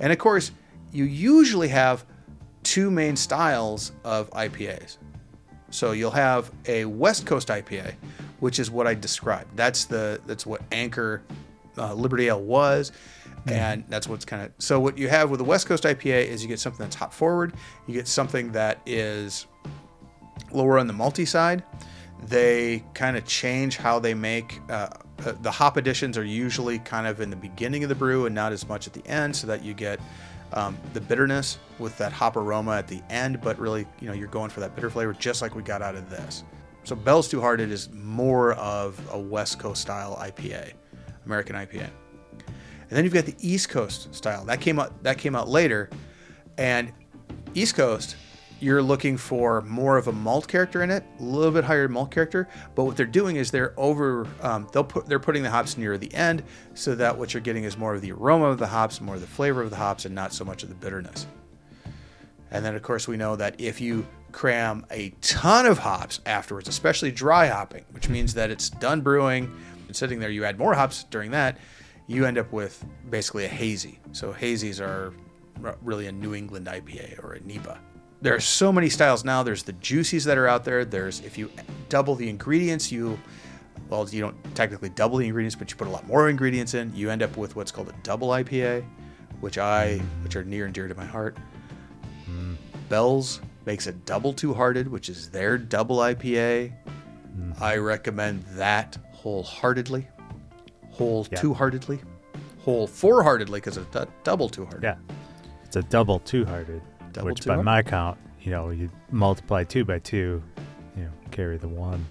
And 0.00 0.12
of 0.12 0.18
course, 0.18 0.50
you 0.92 1.04
usually 1.04 1.68
have 1.68 2.04
two 2.64 2.90
main 2.90 3.14
styles 3.14 3.92
of 4.02 4.28
IPAs. 4.30 4.96
So 5.70 5.92
you'll 5.92 6.10
have 6.10 6.50
a 6.66 6.84
West 6.84 7.26
Coast 7.26 7.48
IPA, 7.48 7.94
which 8.40 8.58
is 8.58 8.70
what 8.70 8.86
I 8.86 8.94
described. 8.94 9.56
That's 9.56 9.84
the 9.84 10.20
that's 10.26 10.46
what 10.46 10.62
Anchor 10.72 11.22
uh, 11.76 11.94
Liberty 11.94 12.28
Ale 12.28 12.40
was, 12.40 12.92
and 13.46 13.84
that's 13.88 14.08
what's 14.08 14.24
kind 14.24 14.42
of 14.42 14.52
so 14.58 14.78
what 14.80 14.96
you 14.98 15.08
have 15.08 15.30
with 15.30 15.38
the 15.38 15.44
West 15.44 15.66
Coast 15.66 15.84
IPA 15.84 16.26
is 16.26 16.42
you 16.42 16.48
get 16.48 16.60
something 16.60 16.84
that's 16.84 16.96
hop 16.96 17.12
forward, 17.12 17.54
you 17.86 17.94
get 17.94 18.08
something 18.08 18.52
that 18.52 18.80
is 18.86 19.46
lower 20.52 20.78
on 20.78 20.86
the 20.86 20.92
multi 20.92 21.24
side. 21.24 21.62
They 22.26 22.82
kind 22.94 23.16
of 23.16 23.26
change 23.26 23.76
how 23.76 23.98
they 23.98 24.14
make 24.14 24.60
uh, 24.70 24.88
uh, 25.24 25.32
the 25.42 25.50
hop 25.50 25.76
additions 25.76 26.18
are 26.18 26.24
usually 26.24 26.78
kind 26.78 27.06
of 27.06 27.20
in 27.20 27.30
the 27.30 27.36
beginning 27.36 27.82
of 27.82 27.88
the 27.88 27.94
brew 27.94 28.26
and 28.26 28.34
not 28.34 28.52
as 28.52 28.68
much 28.68 28.86
at 28.86 28.92
the 28.92 29.06
end, 29.06 29.34
so 29.34 29.46
that 29.46 29.62
you 29.62 29.74
get 29.74 30.00
um, 30.54 30.78
the 30.92 31.00
bitterness 31.00 31.58
with 31.78 31.96
that 31.98 32.12
hop 32.12 32.36
aroma 32.36 32.76
at 32.76 32.88
the 32.88 33.02
end. 33.10 33.40
But 33.40 33.58
really, 33.58 33.86
you 34.00 34.08
know, 34.08 34.14
you're 34.14 34.28
going 34.28 34.50
for 34.50 34.60
that 34.60 34.74
bitter 34.74 34.90
flavor, 34.90 35.12
just 35.12 35.42
like 35.42 35.54
we 35.54 35.62
got 35.62 35.82
out 35.82 35.94
of 35.94 36.08
this. 36.08 36.44
So 36.84 36.96
Bell's 36.96 37.28
Two 37.28 37.40
Hearted 37.40 37.70
is 37.70 37.90
more 37.92 38.52
of 38.54 39.00
a 39.12 39.18
West 39.18 39.58
Coast 39.58 39.82
style 39.82 40.16
IPA, 40.20 40.72
American 41.26 41.56
IPA. 41.56 41.88
And 42.40 42.90
then 42.90 43.04
you've 43.04 43.14
got 43.14 43.24
the 43.24 43.36
East 43.40 43.68
Coast 43.68 44.14
style. 44.14 44.44
That 44.44 44.60
came 44.60 44.78
out 44.78 45.02
that 45.02 45.18
came 45.18 45.34
out 45.34 45.48
later. 45.48 45.90
And 46.58 46.92
East 47.54 47.74
Coast, 47.74 48.16
you're 48.60 48.82
looking 48.82 49.16
for 49.16 49.60
more 49.62 49.96
of 49.96 50.08
a 50.08 50.12
malt 50.12 50.48
character 50.48 50.82
in 50.82 50.90
it, 50.90 51.04
a 51.18 51.22
little 51.22 51.52
bit 51.52 51.64
higher 51.64 51.88
malt 51.88 52.10
character. 52.10 52.48
But 52.74 52.84
what 52.84 52.96
they're 52.96 53.06
doing 53.06 53.36
is 53.36 53.50
they're 53.50 53.74
over 53.78 54.26
um, 54.40 54.68
they'll 54.72 54.84
put 54.84 55.06
they're 55.06 55.18
putting 55.18 55.42
the 55.42 55.50
hops 55.50 55.76
near 55.76 55.98
the 55.98 56.12
end 56.14 56.42
so 56.74 56.94
that 56.94 57.16
what 57.16 57.34
you're 57.34 57.40
getting 57.40 57.64
is 57.64 57.76
more 57.76 57.94
of 57.94 58.00
the 58.00 58.12
aroma 58.12 58.46
of 58.46 58.58
the 58.58 58.66
hops, 58.66 59.00
more 59.00 59.16
of 59.16 59.20
the 59.20 59.26
flavor 59.26 59.62
of 59.62 59.70
the 59.70 59.76
hops, 59.76 60.04
and 60.04 60.14
not 60.14 60.32
so 60.32 60.44
much 60.44 60.62
of 60.62 60.68
the 60.68 60.74
bitterness. 60.74 61.26
And 62.50 62.64
then 62.64 62.74
of 62.74 62.82
course 62.82 63.08
we 63.08 63.16
know 63.16 63.36
that 63.36 63.60
if 63.60 63.80
you 63.80 64.06
cram 64.32 64.84
a 64.90 65.10
ton 65.20 65.66
of 65.66 65.78
hops 65.78 66.20
afterwards, 66.26 66.68
especially 66.68 67.10
dry 67.12 67.46
hopping, 67.46 67.84
which 67.90 68.08
means 68.08 68.34
that 68.34 68.50
it's 68.50 68.70
done 68.70 69.00
brewing 69.00 69.52
and 69.86 69.94
sitting 69.94 70.18
there, 70.20 70.30
you 70.30 70.44
add 70.44 70.58
more 70.58 70.74
hops 70.74 71.04
during 71.04 71.30
that, 71.32 71.58
you 72.06 72.26
end 72.26 72.38
up 72.38 72.52
with 72.52 72.84
basically 73.10 73.44
a 73.44 73.48
hazy. 73.48 73.98
So 74.12 74.32
hazies 74.32 74.80
are 74.80 75.12
really 75.82 76.06
a 76.06 76.12
New 76.12 76.34
England 76.34 76.66
IPA 76.66 77.22
or 77.24 77.34
a 77.34 77.40
NEPA. 77.40 77.78
There 78.24 78.34
are 78.34 78.40
so 78.40 78.72
many 78.72 78.88
styles 78.88 79.22
now. 79.22 79.42
There's 79.42 79.64
the 79.64 79.74
juicies 79.74 80.24
that 80.24 80.38
are 80.38 80.48
out 80.48 80.64
there. 80.64 80.86
There's 80.86 81.20
if 81.20 81.36
you 81.36 81.50
double 81.90 82.14
the 82.14 82.30
ingredients, 82.30 82.90
you 82.90 83.18
well, 83.90 84.08
you 84.08 84.22
don't 84.22 84.54
technically 84.54 84.88
double 84.88 85.18
the 85.18 85.26
ingredients, 85.26 85.54
but 85.54 85.70
you 85.70 85.76
put 85.76 85.88
a 85.88 85.90
lot 85.90 86.06
more 86.06 86.30
ingredients 86.30 86.72
in. 86.72 86.90
You 86.96 87.10
end 87.10 87.22
up 87.22 87.36
with 87.36 87.54
what's 87.54 87.70
called 87.70 87.90
a 87.90 87.94
double 88.02 88.28
IPA, 88.28 88.82
which 89.40 89.58
I 89.58 89.98
which 90.22 90.36
are 90.36 90.44
near 90.44 90.64
and 90.64 90.72
dear 90.72 90.88
to 90.88 90.94
my 90.94 91.04
heart. 91.04 91.36
Bell's 92.88 93.42
makes 93.66 93.86
a 93.88 93.92
double 93.92 94.32
two 94.32 94.54
hearted, 94.54 94.88
which 94.88 95.10
is 95.10 95.28
their 95.30 95.58
double 95.58 95.98
IPA. 95.98 96.72
Mm-hmm. 96.72 97.62
I 97.62 97.76
recommend 97.76 98.42
that 98.52 98.96
wholeheartedly, 99.12 100.08
whole 100.92 101.26
Yeah. 101.30 101.40
two 101.40 101.52
heartedly, 101.52 102.00
whole 102.60 102.86
four 102.86 103.22
heartedly 103.22 103.60
because 103.60 103.76
it's 103.76 103.96
a 103.96 104.08
double 104.22 104.48
two 104.48 104.64
hearted. 104.64 104.82
Yeah. 104.82 104.96
It's 105.64 105.76
a 105.76 105.82
double 105.82 106.20
two 106.20 106.44
hearted, 106.46 106.80
Double 107.14 107.28
which 107.28 107.38
by 107.38 107.44
two-hearted? 107.44 107.64
my 107.64 107.82
count, 107.82 108.18
you 108.42 108.50
know, 108.50 108.70
you 108.70 108.90
multiply 109.10 109.64
two 109.64 109.84
by 109.84 109.98
two, 110.00 110.42
you 110.96 111.04
know, 111.04 111.10
carry 111.30 111.56
the 111.56 111.68
one. 111.68 112.04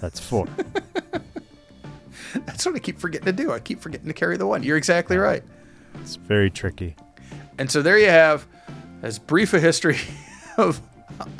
That's 0.00 0.18
four. 0.18 0.48
That's 2.34 2.66
what 2.66 2.74
I 2.74 2.78
keep 2.78 2.98
forgetting 2.98 3.26
to 3.26 3.32
do. 3.32 3.52
I 3.52 3.60
keep 3.60 3.80
forgetting 3.80 4.08
to 4.08 4.14
carry 4.14 4.36
the 4.36 4.46
one. 4.46 4.62
You're 4.62 4.76
exactly 4.76 5.16
right. 5.16 5.42
it's 6.00 6.16
very 6.16 6.50
tricky. 6.50 6.96
And 7.58 7.70
so 7.70 7.82
there 7.82 7.98
you 7.98 8.08
have 8.08 8.46
as 9.02 9.18
brief 9.18 9.52
a 9.54 9.60
history 9.60 9.98
of 10.56 10.80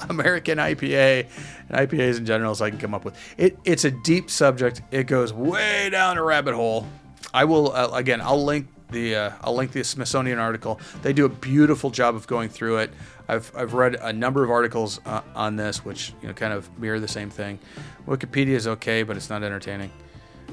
American 0.08 0.58
IPA 0.58 1.26
and 1.68 1.88
IPAs 1.88 2.18
in 2.18 2.26
general 2.26 2.50
as 2.50 2.60
I 2.60 2.70
can 2.70 2.78
come 2.78 2.94
up 2.94 3.04
with. 3.04 3.16
It 3.38 3.58
it's 3.64 3.84
a 3.84 3.90
deep 3.90 4.30
subject. 4.30 4.82
It 4.90 5.04
goes 5.04 5.32
way 5.32 5.88
down 5.90 6.18
a 6.18 6.22
rabbit 6.22 6.54
hole. 6.54 6.86
I 7.32 7.44
will 7.44 7.72
uh, 7.72 7.88
again. 7.94 8.20
I'll 8.20 8.44
link 8.44 8.68
the 8.92 9.16
uh, 9.16 9.30
I'll 9.42 9.54
link 9.54 9.72
the 9.72 9.82
Smithsonian 9.82 10.38
article. 10.38 10.80
They 11.02 11.12
do 11.12 11.24
a 11.24 11.28
beautiful 11.28 11.90
job 11.90 12.14
of 12.14 12.26
going 12.26 12.48
through 12.48 12.78
it. 12.78 12.90
I've, 13.28 13.50
I've 13.56 13.72
read 13.74 13.94
a 13.94 14.12
number 14.12 14.44
of 14.44 14.50
articles 14.50 15.00
uh, 15.06 15.22
on 15.34 15.56
this, 15.56 15.84
which 15.84 16.12
you 16.20 16.28
know 16.28 16.34
kind 16.34 16.52
of 16.52 16.68
mirror 16.78 17.00
the 17.00 17.08
same 17.08 17.30
thing. 17.30 17.58
Wikipedia 18.06 18.48
is 18.54 18.66
okay, 18.66 19.02
but 19.02 19.16
it's 19.16 19.30
not 19.30 19.42
entertaining. 19.42 19.90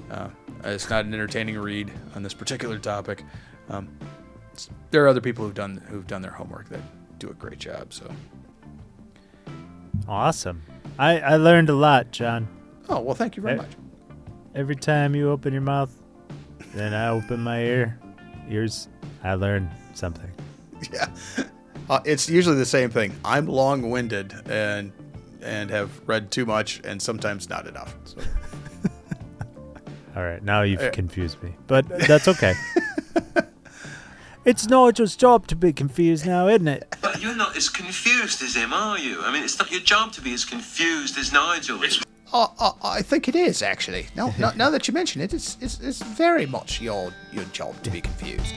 Uh, 0.09 0.29
it's 0.63 0.89
not 0.89 1.05
an 1.05 1.13
entertaining 1.13 1.57
read 1.57 1.91
on 2.15 2.23
this 2.23 2.33
particular 2.33 2.77
topic. 2.79 3.23
Um, 3.69 3.89
there 4.91 5.03
are 5.03 5.07
other 5.07 5.21
people 5.21 5.45
who've 5.45 5.53
done 5.53 5.77
who've 5.89 6.07
done 6.07 6.21
their 6.21 6.31
homework 6.31 6.69
that 6.69 6.81
do 7.19 7.29
a 7.29 7.33
great 7.33 7.59
job. 7.59 7.93
So, 7.93 8.09
Awesome. 10.07 10.63
I, 10.97 11.19
I 11.19 11.35
learned 11.37 11.69
a 11.69 11.75
lot, 11.75 12.11
John. 12.11 12.47
oh 12.89 12.99
well, 13.01 13.15
thank 13.15 13.35
you 13.37 13.43
very 13.43 13.57
much. 13.57 13.71
Every 14.55 14.75
time 14.75 15.15
you 15.15 15.29
open 15.29 15.53
your 15.53 15.61
mouth, 15.61 15.91
then 16.73 16.93
I 16.93 17.09
open 17.09 17.39
my 17.41 17.61
ear. 17.61 17.99
Ears, 18.49 18.87
I 19.23 19.33
learned 19.35 19.69
something. 19.93 20.29
Yeah, 20.93 21.07
uh, 21.89 21.99
it's 22.05 22.29
usually 22.29 22.55
the 22.55 22.65
same 22.65 22.89
thing. 22.89 23.13
I'm 23.25 23.47
long-winded 23.47 24.33
and 24.49 24.91
and 25.41 25.69
have 25.69 25.89
read 26.07 26.31
too 26.31 26.45
much 26.45 26.81
and 26.83 27.01
sometimes 27.01 27.49
not 27.49 27.67
enough. 27.67 27.95
So. 28.05 28.17
All 30.15 30.23
right, 30.23 30.43
now 30.43 30.63
you've 30.63 30.81
Eh. 30.81 30.89
confused 30.89 31.41
me, 31.43 31.53
but 31.67 31.87
that's 32.07 32.27
okay. 32.27 32.53
it's 34.45 34.67
Nigel's 34.67 35.15
job 35.15 35.47
to 35.47 35.55
be 35.55 35.71
confused 35.71 36.25
now, 36.25 36.47
isn't 36.47 36.67
it? 36.67 36.95
But 37.01 37.21
you're 37.21 37.35
not 37.35 37.55
as 37.55 37.69
confused 37.69 38.41
as 38.41 38.55
him, 38.55 38.73
are 38.73 38.97
you? 38.97 39.21
I 39.21 39.31
mean, 39.31 39.43
it's 39.43 39.57
not 39.59 39.71
your 39.71 39.81
job 39.81 40.11
to 40.13 40.21
be 40.21 40.33
as 40.33 40.43
confused 40.45 41.17
as 41.17 41.31
Nigel 41.31 41.81
is. 41.83 42.01
Uh, 42.31 42.47
uh, 42.59 42.71
I 42.83 43.01
think 43.01 43.27
it 43.27 43.35
is 43.35 43.61
actually. 43.61 44.07
Now, 44.15 44.33
now, 44.39 44.51
now 44.55 44.69
that 44.69 44.87
you 44.87 44.93
mention 44.93 45.21
it, 45.21 45.33
it's, 45.33 45.57
it's 45.61 45.79
it's 45.79 46.01
very 46.01 46.45
much 46.45 46.81
your 46.81 47.13
your 47.31 47.45
job 47.45 47.81
to 47.83 47.89
be 47.89 48.01
confused. 48.01 48.53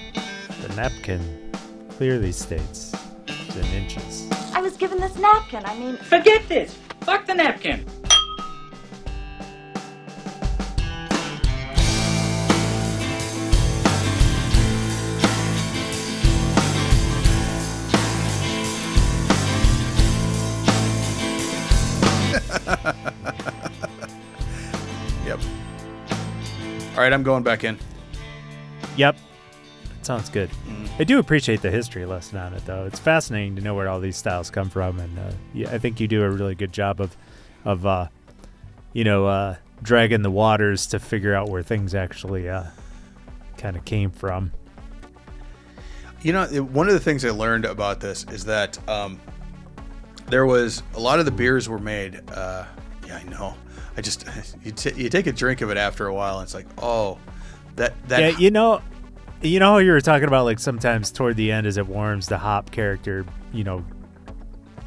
The 0.62 0.68
napkin 0.74 1.52
clearly 1.96 2.32
states 2.32 2.94
it's 3.26 3.56
in 3.56 3.64
inches. 3.82 4.30
I 4.54 4.60
was 4.60 4.76
given 4.76 4.98
this 5.00 5.16
napkin. 5.16 5.64
I 5.64 5.78
mean, 5.78 5.96
Forget 5.96 6.46
this. 6.48 6.76
Fuck 7.00 7.26
the 7.26 7.34
napkin. 7.34 7.84
All 27.02 27.06
right, 27.06 27.12
I'm 27.12 27.24
going 27.24 27.42
back 27.42 27.64
in. 27.64 27.76
Yep, 28.96 29.16
that 29.96 30.06
sounds 30.06 30.28
good. 30.28 30.48
I 31.00 31.02
do 31.02 31.18
appreciate 31.18 31.60
the 31.60 31.68
history 31.68 32.06
lesson 32.06 32.38
on 32.38 32.54
it, 32.54 32.64
though. 32.64 32.84
It's 32.84 33.00
fascinating 33.00 33.56
to 33.56 33.60
know 33.60 33.74
where 33.74 33.88
all 33.88 33.98
these 33.98 34.16
styles 34.16 34.50
come 34.50 34.70
from, 34.70 35.00
and 35.00 35.18
uh, 35.18 35.32
yeah, 35.52 35.68
I 35.72 35.78
think 35.78 35.98
you 35.98 36.06
do 36.06 36.22
a 36.22 36.30
really 36.30 36.54
good 36.54 36.72
job 36.72 37.00
of, 37.00 37.16
of, 37.64 37.84
uh, 37.84 38.06
you 38.92 39.02
know, 39.02 39.26
uh, 39.26 39.56
dragging 39.82 40.22
the 40.22 40.30
waters 40.30 40.86
to 40.86 41.00
figure 41.00 41.34
out 41.34 41.48
where 41.48 41.64
things 41.64 41.92
actually 41.92 42.48
uh, 42.48 42.66
kind 43.58 43.76
of 43.76 43.84
came 43.84 44.12
from. 44.12 44.52
You 46.20 46.34
know, 46.34 46.46
one 46.46 46.86
of 46.86 46.94
the 46.94 47.00
things 47.00 47.24
I 47.24 47.30
learned 47.30 47.64
about 47.64 47.98
this 47.98 48.24
is 48.30 48.44
that 48.44 48.78
um, 48.88 49.18
there 50.28 50.46
was 50.46 50.84
a 50.94 51.00
lot 51.00 51.18
of 51.18 51.24
the 51.24 51.32
beers 51.32 51.68
were 51.68 51.80
made. 51.80 52.20
Uh, 52.30 52.64
yeah, 53.08 53.16
I 53.16 53.24
know. 53.24 53.56
I 53.96 54.00
just 54.00 54.24
you, 54.64 54.72
t- 54.72 54.92
you 54.94 55.08
take 55.08 55.26
a 55.26 55.32
drink 55.32 55.60
of 55.60 55.70
it 55.70 55.76
after 55.76 56.06
a 56.06 56.14
while, 56.14 56.38
and 56.38 56.44
it's 56.44 56.54
like, 56.54 56.66
oh, 56.78 57.18
that 57.76 57.94
that 58.08 58.20
yeah, 58.20 58.38
you 58.38 58.50
know, 58.50 58.82
you 59.42 59.58
know 59.58 59.72
how 59.72 59.78
you 59.78 59.90
were 59.92 60.00
talking 60.00 60.28
about 60.28 60.44
like 60.44 60.58
sometimes 60.58 61.10
toward 61.10 61.36
the 61.36 61.50
end 61.52 61.66
as 61.66 61.76
it 61.76 61.86
warms, 61.86 62.26
the 62.28 62.38
hop 62.38 62.70
character, 62.70 63.24
you 63.52 63.64
know, 63.64 63.84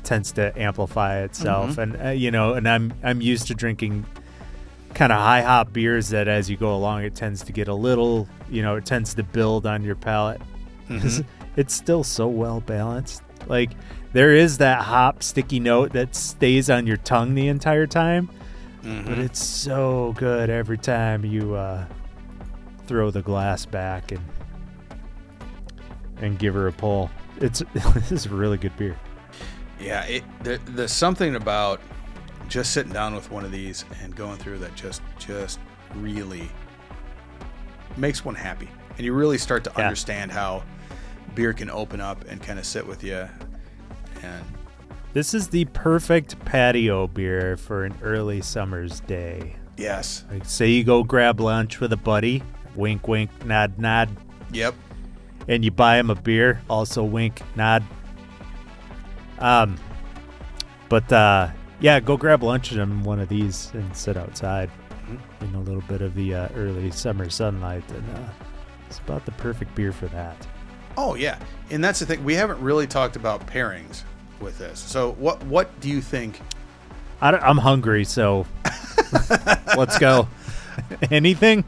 tends 0.03 0.31
to 0.33 0.57
amplify 0.59 1.19
itself, 1.23 1.77
and 1.77 2.01
uh, 2.03 2.09
you 2.09 2.31
know, 2.31 2.53
and 2.53 2.67
I'm 2.67 2.93
I'm 3.03 3.21
used 3.21 3.47
to 3.47 3.53
drinking 3.55 4.05
kind 4.93 5.11
of 5.11 5.17
high 5.19 5.41
hop 5.41 5.73
beers 5.73 6.09
that 6.09 6.27
as 6.27 6.49
you 6.49 6.55
go 6.57 6.73
along, 6.75 7.03
it 7.03 7.15
tends 7.15 7.43
to 7.43 7.51
get 7.51 7.67
a 7.67 7.73
little, 7.73 8.27
you 8.49 8.61
know, 8.61 8.75
it 8.77 8.85
tends 8.85 9.13
to 9.15 9.23
build 9.23 9.65
on 9.65 9.83
your 9.83 9.95
palate. 9.95 10.39
'Cause 10.87 11.21
It's 11.57 11.73
still 11.73 12.03
so 12.03 12.27
well 12.27 12.61
balanced. 12.61 13.21
Like 13.47 13.71
there 14.13 14.33
is 14.33 14.57
that 14.59 14.81
hop 14.83 15.21
sticky 15.23 15.59
note 15.59 15.91
that 15.93 16.15
stays 16.15 16.69
on 16.69 16.85
your 16.87 16.97
tongue 16.97 17.33
the 17.35 17.47
entire 17.49 17.87
time, 17.87 18.29
but 19.05 19.17
it's 19.17 19.43
so 19.43 20.13
good 20.17 20.49
every 20.49 20.77
time 20.77 21.25
you 21.25 21.55
uh, 21.55 21.85
throw 22.85 23.09
the 23.11 23.21
glass 23.21 23.65
back 23.65 24.11
and 24.11 24.21
and 26.21 26.39
give 26.39 26.53
her 26.53 26.67
a 26.67 26.71
pull. 26.71 27.09
It's 27.41 27.61
this 27.73 28.11
is 28.11 28.25
a 28.27 28.29
really 28.29 28.57
good 28.57 28.75
beer. 28.77 28.97
Yeah, 29.79 30.03
it, 30.05 30.23
there, 30.43 30.57
there's 30.59 30.91
something 30.93 31.35
about 31.35 31.81
just 32.47 32.71
sitting 32.73 32.93
down 32.93 33.15
with 33.15 33.29
one 33.31 33.43
of 33.43 33.51
these 33.51 33.83
and 34.03 34.15
going 34.15 34.37
through 34.37 34.59
that 34.59 34.75
just 34.75 35.01
just 35.17 35.59
really 35.95 36.49
makes 37.97 38.23
one 38.23 38.35
happy, 38.35 38.69
and 38.97 39.05
you 39.05 39.13
really 39.13 39.37
start 39.37 39.63
to 39.65 39.71
Yeah. 39.77 39.83
understand 39.85 40.31
how 40.31 40.63
beer 41.33 41.53
can 41.53 41.69
open 41.69 41.99
up 41.99 42.23
and 42.29 42.41
kind 42.41 42.59
of 42.59 42.65
sit 42.65 42.85
with 42.85 43.03
you. 43.03 43.27
And 44.23 44.45
This 45.15 45.33
is 45.33 45.47
the 45.47 45.63
perfect 45.63 46.37
patio 46.43 47.07
beer 47.07 47.55
for 47.55 47.85
an 47.85 47.97
early 48.01 48.41
summer's 48.41 48.99
day. 48.99 49.55
yes, 49.77 50.25
Like 50.29 50.43
say 50.43 50.67
you 50.67 50.83
go 50.83 51.05
grab 51.05 51.39
lunch 51.39 51.79
with 51.79 51.93
a 51.93 51.97
buddy, 51.97 52.43
wink 52.75 53.07
wink, 53.07 53.29
nod 53.45 53.79
nod, 53.79 54.09
yep, 54.51 54.75
and 55.47 55.63
you 55.63 55.71
buy 55.71 55.99
him 55.99 56.09
a 56.09 56.15
beer, 56.15 56.61
also 56.69 57.01
wink, 57.01 57.41
nod. 57.55 57.81
Um, 59.39 59.77
but 60.89 61.09
uh, 61.13 61.47
yeah, 61.79 62.01
go 62.01 62.17
grab 62.17 62.43
lunch 62.43 62.73
in 62.73 63.03
one 63.03 63.21
of 63.21 63.29
these 63.29 63.71
and 63.73 63.95
sit 63.95 64.17
outside 64.17 64.69
in 65.39 65.55
a 65.55 65.61
little 65.61 65.83
bit 65.83 66.01
of 66.01 66.13
the 66.15 66.35
uh, 66.35 66.49
early 66.57 66.91
summer 66.91 67.29
sunlight, 67.29 67.89
and 67.89 68.17
uh, 68.17 68.29
it's 68.89 68.99
about 68.99 69.25
the 69.25 69.31
perfect 69.31 69.75
beer 69.75 69.93
for 69.93 70.07
that. 70.07 70.45
oh 70.97 71.15
yeah, 71.15 71.39
and 71.69 71.81
that's 71.81 71.99
the 71.99 72.05
thing. 72.05 72.21
We 72.25 72.33
haven't 72.33 72.59
really 72.59 72.85
talked 72.85 73.15
about 73.15 73.47
pairings 73.47 74.03
with 74.39 74.57
this. 74.57 74.79
So 74.79 75.13
what 75.13 75.43
what 75.45 75.79
do 75.79 75.89
you 75.89 76.01
think? 76.01 76.39
I 77.21 77.31
I'm 77.31 77.57
hungry, 77.57 78.05
so 78.05 78.45
let's 79.77 79.97
go. 79.97 80.27
Anything? 81.11 81.63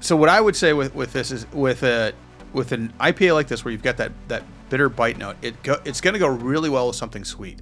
So 0.00 0.16
what 0.16 0.28
I 0.28 0.40
would 0.40 0.54
say 0.54 0.72
with, 0.72 0.94
with 0.94 1.12
this 1.12 1.30
is 1.30 1.50
with 1.52 1.82
a 1.82 2.12
with 2.52 2.72
an 2.72 2.92
IPA 3.00 3.34
like 3.34 3.48
this 3.48 3.64
where 3.64 3.72
you've 3.72 3.82
got 3.82 3.96
that 3.96 4.12
that 4.28 4.42
bitter 4.68 4.88
bite 4.88 5.18
note, 5.18 5.36
it 5.42 5.62
go, 5.62 5.76
it's 5.84 6.00
going 6.00 6.14
to 6.14 6.20
go 6.20 6.28
really 6.28 6.68
well 6.68 6.88
with 6.88 6.96
something 6.96 7.24
sweet. 7.24 7.60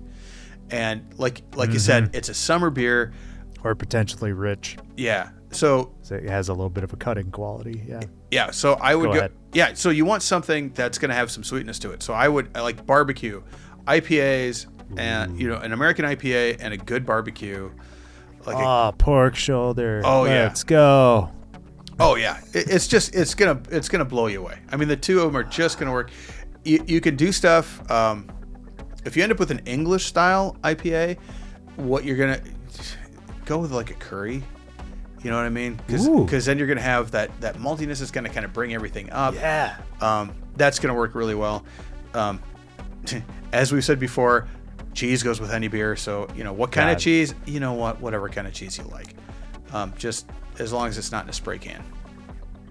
And 0.71 1.05
like 1.19 1.43
like 1.55 1.71
you 1.71 1.79
said, 1.79 2.05
mm-hmm. 2.05 2.17
it's 2.17 2.29
a 2.29 2.35
summer 2.35 2.71
beer. 2.71 3.13
Or 3.65 3.75
potentially 3.75 4.33
rich. 4.33 4.77
Yeah. 4.97 5.31
So 5.55 5.93
So 6.03 6.15
it 6.17 6.29
has 6.29 6.49
a 6.49 6.53
little 6.53 6.71
bit 6.71 6.85
of 6.85 6.93
a 6.93 6.97
cutting 6.97 7.31
quality. 7.31 7.83
Yeah. 7.87 8.01
yeah, 8.31 8.51
so 8.51 8.75
I 8.75 8.95
would 8.95 9.13
Go 9.13 9.21
go. 9.21 9.29
Yeah, 9.53 9.75
so 9.75 9.91
you 9.91 10.05
want 10.05 10.23
something 10.23 10.71
that's 10.71 10.99
going 10.99 11.11
to 11.11 11.15
have 11.15 11.31
some 11.31 11.45
sweetness 11.45 11.79
to 11.81 11.91
it. 11.93 12.03
So 12.03 12.15
I 12.15 12.29
would 12.29 12.51
I 12.55 12.61
like 12.61 12.85
barbecue, 12.87 13.43
IPAs 13.87 14.67
and 14.97 15.39
you 15.41 15.49
know, 15.49 15.57
an 15.57 15.73
American 15.73 16.05
IPA 16.05 16.59
and 16.61 16.75
a 16.75 16.77
good 16.77 17.07
barbecue. 17.07 17.71
Like 18.47 18.57
a, 18.57 18.61
Oh, 18.63 18.95
pork 18.99 19.37
shoulder. 19.37 20.03
Oh, 20.05 20.25
yeah. 20.25 20.45
Let's 20.45 20.65
go. 20.65 21.31
Oh 22.01 22.17
yeah, 22.17 22.41
it, 22.55 22.69
it's 22.69 22.89
just 22.89 23.15
it's 23.15 23.35
gonna 23.35 23.61
it's 23.71 23.89
gonna 23.89 24.05
blow 24.05 24.27
you 24.27 24.41
away. 24.41 24.59
I 24.71 24.77
mean, 24.77 24.89
the 24.89 24.97
two 24.97 25.21
of 25.21 25.27
them 25.27 25.37
are 25.37 25.45
just 25.45 25.79
gonna 25.79 25.93
work. 25.93 26.11
You, 26.65 26.83
you 26.87 27.01
can 27.01 27.17
do 27.17 27.31
stuff. 27.31 27.89
Um, 27.91 28.29
if 29.05 29.17
you 29.17 29.23
end 29.23 29.31
up 29.31 29.39
with 29.39 29.51
an 29.51 29.61
English 29.67 30.07
style 30.07 30.57
IPA, 30.65 31.19
what 31.77 32.05
you're 32.05 32.17
gonna 32.17 32.41
go 33.45 33.59
with 33.59 33.73
like 33.73 33.91
a 33.91 33.95
curry. 33.95 34.43
You 35.23 35.31
know 35.31 35.37
what 35.37 35.47
I 35.47 35.51
mean? 35.51 35.79
Because 35.87 36.45
then 36.47 36.59
you're 36.59 36.67
gonna 36.67 36.81
have 36.81 37.13
that 37.13 37.31
that 37.41 37.57
maltiness 37.57 38.01
is 38.01 38.11
gonna 38.11 38.29
kind 38.29 38.45
of 38.45 38.53
bring 38.53 38.75
everything 38.75 39.11
up. 39.11 39.35
Yeah. 39.35 39.77
Um, 40.01 40.33
that's 40.57 40.79
gonna 40.79 40.95
work 40.95 41.15
really 41.15 41.35
well. 41.35 41.65
Um, 42.15 42.43
as 43.53 43.73
we've 43.73 43.85
said 43.85 44.01
before, 44.01 44.49
cheese 44.95 45.23
goes 45.23 45.41
with 45.41 45.53
any 45.53 45.69
beer. 45.69 45.95
So 45.97 46.27
you 46.35 46.43
know 46.45 46.53
what 46.53 46.73
kind 46.73 46.89
God. 46.89 46.97
of 46.97 47.03
cheese? 47.03 47.35
You 47.47 47.61
know 47.61 47.75
what? 47.75 48.01
Whatever 48.01 48.29
kind 48.29 48.47
of 48.49 48.53
cheese 48.53 48.77
you 48.79 48.85
like, 48.85 49.15
um, 49.73 49.93
just 49.97 50.29
as 50.59 50.73
long 50.73 50.89
as 50.89 50.99
it's 50.99 51.13
not 51.13 51.25
in 51.25 51.31
a 51.31 51.33
spray 51.33 51.59
can. 51.59 51.83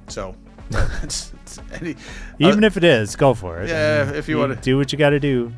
So 0.07 0.35
it's, 1.03 1.33
it's 1.43 1.59
any, 1.73 1.95
Even 2.39 2.63
uh, 2.63 2.67
if 2.67 2.77
it 2.77 2.83
is, 2.83 3.15
go 3.15 3.33
for 3.33 3.61
it. 3.61 3.69
Yeah, 3.69 4.03
I 4.03 4.05
mean, 4.07 4.15
if 4.15 4.27
you 4.27 4.37
wanna- 4.37 4.55
do 4.55 4.77
what 4.77 4.91
you 4.91 4.97
got 4.97 5.11
to 5.11 5.19
do. 5.19 5.53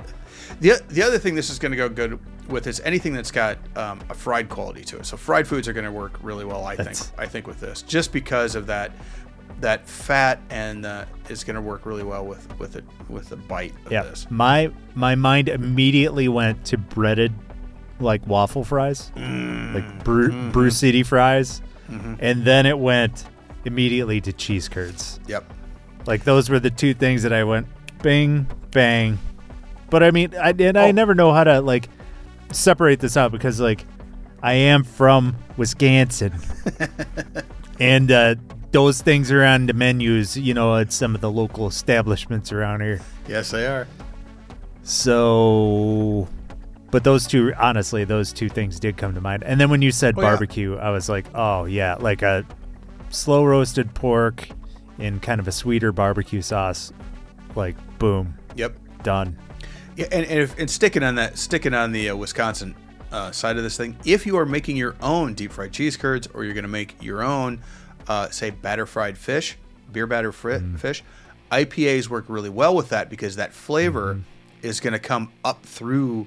the 0.59 0.79
the 0.89 1.01
other 1.01 1.17
thing 1.17 1.33
this 1.35 1.49
is 1.49 1.57
going 1.59 1.71
to 1.71 1.75
go 1.77 1.89
good 1.89 2.19
with 2.49 2.67
is 2.67 2.79
anything 2.81 3.13
that's 3.13 3.31
got 3.31 3.57
um, 3.77 3.99
a 4.09 4.13
fried 4.13 4.49
quality 4.49 4.83
to 4.85 4.97
it. 4.97 5.05
So 5.05 5.17
fried 5.17 5.47
foods 5.47 5.67
are 5.67 5.73
going 5.73 5.85
to 5.85 5.91
work 5.91 6.17
really 6.21 6.45
well, 6.45 6.65
I 6.65 6.75
That's- 6.75 7.07
think. 7.09 7.19
I 7.19 7.25
think 7.27 7.47
with 7.47 7.59
this, 7.59 7.81
just 7.81 8.11
because 8.11 8.55
of 8.55 8.67
that 8.67 8.91
that 9.59 9.87
fat 9.87 10.39
and 10.49 10.85
uh, 10.85 11.05
is 11.29 11.43
going 11.43 11.55
to 11.55 11.61
work 11.61 11.85
really 11.85 12.03
well 12.03 12.25
with 12.25 12.47
with 12.59 12.75
it 12.75 12.83
with 13.07 13.29
the 13.29 13.37
bite 13.37 13.73
of 13.85 13.91
Yeah, 13.91 14.03
this. 14.03 14.27
my 14.29 14.71
my 14.95 15.15
mind 15.15 15.47
immediately 15.47 16.27
went 16.27 16.65
to 16.65 16.77
breaded, 16.77 17.33
like 17.99 18.25
waffle 18.27 18.63
fries, 18.65 19.11
like 19.15 20.03
Brew, 20.03 20.29
Mm-hmm. 20.29 20.51
Brew 20.51 20.69
City 20.71 21.03
fries, 21.03 21.61
and 21.87 22.43
then 22.43 22.65
it 22.65 22.77
went 22.77 23.25
immediately 23.65 24.19
to 24.21 24.33
cheese 24.33 24.67
curds. 24.67 25.19
Yep. 25.27 25.45
Like 26.05 26.25
those 26.25 26.49
were 26.49 26.59
the 26.59 26.71
two 26.71 26.93
things 26.93 27.23
that 27.23 27.31
I 27.31 27.45
went 27.45 27.67
bing 28.01 28.47
bang. 28.71 29.17
But 29.89 30.03
I 30.03 30.11
mean, 30.11 30.33
I 30.35 30.49
and 30.59 30.77
I 30.77 30.89
Oh. 30.89 30.91
never 30.91 31.15
know 31.15 31.31
how 31.31 31.45
to 31.45 31.61
like 31.61 31.87
separate 32.51 32.99
this 32.99 33.15
out 33.17 33.31
because 33.31 33.59
like 33.59 33.85
I 34.41 34.53
am 34.53 34.83
from 34.83 35.35
Wisconsin, 35.57 36.33
and 37.79 38.11
uh, 38.11 38.35
those 38.71 39.01
things 39.01 39.31
are 39.31 39.43
on 39.43 39.65
the 39.67 39.73
menus. 39.73 40.35
You 40.37 40.53
know, 40.53 40.75
at 40.77 40.91
some 40.91 41.15
of 41.15 41.21
the 41.21 41.31
local 41.31 41.67
establishments 41.67 42.51
around 42.51 42.81
here. 42.81 42.99
Yes, 43.27 43.51
they 43.51 43.65
are. 43.67 43.87
So, 44.83 46.27
but 46.91 47.03
those 47.03 47.25
two, 47.25 47.53
honestly, 47.57 48.03
those 48.03 48.33
two 48.33 48.49
things 48.49 48.79
did 48.79 48.97
come 48.97 49.13
to 49.15 49.21
mind. 49.21 49.43
And 49.43 49.59
then 49.59 49.69
when 49.69 49.81
you 49.81 49.91
said 49.91 50.15
Oh, 50.17 50.21
yeah. 50.21 50.27
barbecue, 50.29 50.75
I 50.77 50.89
was 50.89 51.07
like, 51.09 51.25
oh 51.33 51.65
yeah, 51.65 51.95
like 51.95 52.21
a 52.21 52.45
slow 53.09 53.45
roasted 53.45 53.93
pork 53.93 54.47
in 54.99 55.19
kind 55.19 55.39
of 55.39 55.47
a 55.47 55.51
sweeter 55.51 55.91
barbecue 55.91 56.41
sauce. 56.41 56.91
Like, 57.55 57.75
boom, 57.97 58.35
Yep. 58.55 58.75
done. 59.03 59.37
Yeah, 59.95 60.07
and 60.11 60.25
and, 60.25 60.39
if, 60.39 60.57
and 60.57 60.69
sticking 60.69 61.03
on 61.03 61.15
that, 61.15 61.37
sticking 61.37 61.73
on 61.73 61.91
the 61.91 62.09
uh, 62.09 62.15
Wisconsin 62.15 62.75
uh, 63.11 63.31
side 63.31 63.57
of 63.57 63.63
this 63.63 63.77
thing, 63.77 63.95
if 64.05 64.25
you 64.25 64.37
are 64.37 64.45
making 64.45 64.75
your 64.75 64.95
own 65.01 65.33
deep 65.33 65.51
fried 65.51 65.71
cheese 65.71 65.97
curds, 65.97 66.27
or 66.33 66.43
you're 66.43 66.53
going 66.53 66.63
to 66.63 66.69
make 66.69 67.01
your 67.01 67.21
own, 67.21 67.61
uh, 68.07 68.29
say, 68.29 68.49
batter 68.49 68.85
fried 68.85 69.17
fish, 69.17 69.57
beer 69.91 70.07
batter 70.07 70.31
fri- 70.31 70.59
fish, 70.77 71.03
IPAs 71.51 72.09
work 72.09 72.25
really 72.27 72.49
well 72.49 72.75
with 72.75 72.89
that 72.89 73.09
because 73.09 73.35
that 73.35 73.53
flavor 73.53 74.19
is 74.63 74.79
going 74.79 74.93
to 74.93 74.99
come 74.99 75.31
up 75.45 75.63
through 75.63 76.25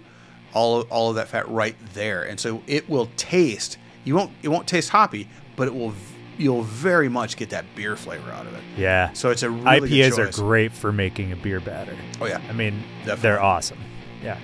all 0.55 0.81
of, 0.81 0.93
all 0.93 1.11
of 1.11 1.17
that 1.17 1.29
fat 1.29 1.49
right 1.49 1.77
there, 1.93 2.23
and 2.23 2.39
so 2.39 2.63
it 2.67 2.89
will 2.89 3.11
taste. 3.17 3.79
You 4.05 4.15
won't 4.15 4.33
it 4.43 4.49
won't 4.49 4.69
taste 4.69 4.91
hoppy, 4.91 5.29
but 5.57 5.67
it 5.69 5.75
will. 5.75 5.93
You'll 6.39 6.63
very 6.63 7.09
much 7.09 7.37
get 7.37 7.51
that 7.51 7.65
beer 7.75 7.97
flavor 7.97 8.31
out 8.31 8.47
of 8.47 8.55
it. 8.55 8.63
Yeah. 8.77 9.13
So 9.13 9.31
it's 9.31 9.43
a 9.43 9.51
really 9.51 9.91
IPAs 9.91 10.19
are 10.19 10.31
great 10.33 10.73
for 10.73 10.93
making 10.93 11.33
a 11.33 11.37
beer 11.37 11.61
batter. 11.61 11.97
Oh 12.21 12.27
yeah. 12.27 12.41
I 12.49 12.53
mean, 12.53 12.83
Definitely. 13.01 13.23
they're 13.23 13.43
awesome. 13.43 13.79
Yeah. 14.23 14.39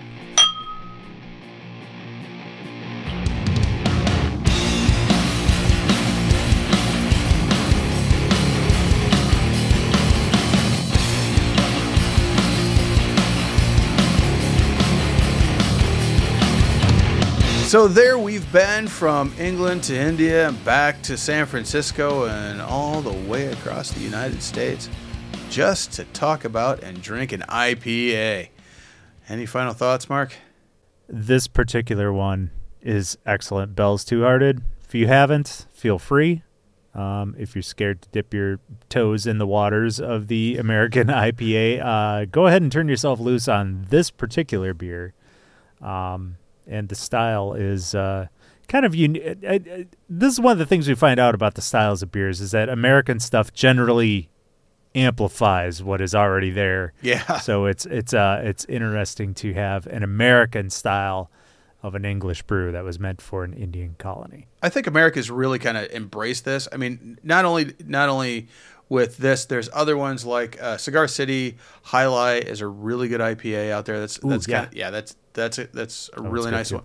So 17.72 17.88
there 17.88 18.18
we've 18.18 18.52
been 18.52 18.86
from 18.86 19.32
England 19.38 19.84
to 19.84 19.98
India 19.98 20.46
and 20.46 20.62
back 20.62 21.00
to 21.04 21.16
San 21.16 21.46
Francisco 21.46 22.26
and 22.26 22.60
all 22.60 23.00
the 23.00 23.14
way 23.26 23.46
across 23.46 23.92
the 23.92 24.00
United 24.00 24.42
States 24.42 24.90
just 25.48 25.90
to 25.94 26.04
talk 26.04 26.44
about 26.44 26.82
and 26.82 27.00
drink 27.00 27.32
an 27.32 27.40
IPA. 27.48 28.50
Any 29.26 29.46
final 29.46 29.72
thoughts, 29.72 30.10
Mark? 30.10 30.34
This 31.08 31.48
particular 31.48 32.12
one 32.12 32.50
is 32.82 33.16
excellent. 33.24 33.74
Bell's 33.74 34.04
Two 34.04 34.20
Hearted. 34.20 34.60
If 34.84 34.94
you 34.94 35.06
haven't, 35.06 35.64
feel 35.72 35.98
free. 35.98 36.42
Um, 36.94 37.34
if 37.38 37.56
you're 37.56 37.62
scared 37.62 38.02
to 38.02 38.08
dip 38.10 38.34
your 38.34 38.60
toes 38.90 39.26
in 39.26 39.38
the 39.38 39.46
waters 39.46 39.98
of 39.98 40.26
the 40.28 40.58
American 40.58 41.06
IPA, 41.06 41.82
uh, 41.82 42.24
go 42.26 42.48
ahead 42.48 42.60
and 42.60 42.70
turn 42.70 42.88
yourself 42.88 43.18
loose 43.18 43.48
on 43.48 43.86
this 43.88 44.10
particular 44.10 44.74
beer. 44.74 45.14
Um, 45.80 46.36
and 46.66 46.88
the 46.88 46.94
style 46.94 47.54
is 47.54 47.94
uh, 47.94 48.28
kind 48.68 48.84
of 48.86 48.94
unique. 48.94 49.38
This 50.08 50.32
is 50.32 50.40
one 50.40 50.52
of 50.52 50.58
the 50.58 50.66
things 50.66 50.88
we 50.88 50.94
find 50.94 51.20
out 51.20 51.34
about 51.34 51.54
the 51.54 51.62
styles 51.62 52.02
of 52.02 52.10
beers 52.12 52.40
is 52.40 52.50
that 52.52 52.68
American 52.68 53.20
stuff 53.20 53.52
generally 53.52 54.30
amplifies 54.94 55.82
what 55.82 56.00
is 56.00 56.14
already 56.14 56.50
there. 56.50 56.92
Yeah. 57.02 57.38
So 57.38 57.66
it's 57.66 57.86
it's 57.86 58.14
uh 58.14 58.42
it's 58.44 58.64
interesting 58.66 59.34
to 59.34 59.54
have 59.54 59.86
an 59.86 60.02
American 60.02 60.70
style 60.70 61.30
of 61.82 61.94
an 61.94 62.04
English 62.04 62.42
brew 62.42 62.70
that 62.72 62.84
was 62.84 62.98
meant 62.98 63.20
for 63.20 63.42
an 63.42 63.52
Indian 63.52 63.96
colony. 63.98 64.46
I 64.62 64.68
think 64.68 64.86
America's 64.86 65.30
really 65.30 65.58
kind 65.58 65.76
of 65.76 65.90
embraced 65.90 66.44
this. 66.44 66.68
I 66.72 66.76
mean, 66.76 67.18
not 67.22 67.44
only 67.44 67.74
not 67.84 68.08
only 68.08 68.48
with 68.88 69.16
this, 69.16 69.46
there's 69.46 69.68
other 69.72 69.96
ones 69.96 70.24
like 70.24 70.60
uh, 70.62 70.76
Cigar 70.76 71.08
City 71.08 71.56
Jai 71.90 72.04
Alai 72.04 72.42
is 72.44 72.60
a 72.60 72.66
really 72.66 73.08
good 73.08 73.20
IPA 73.20 73.70
out 73.70 73.86
there. 73.86 73.98
That's 73.98 74.18
that's 74.18 74.46
yeah. 74.46 74.58
kind 74.58 74.68
of 74.68 74.74
yeah, 74.76 74.90
that's 74.90 75.16
that's 75.34 75.58
a, 75.58 75.66
that's 75.68 76.10
a 76.16 76.22
one's 76.22 76.32
really 76.32 76.50
good 76.50 76.56
nice 76.56 76.68
too. 76.70 76.76
one. 76.76 76.84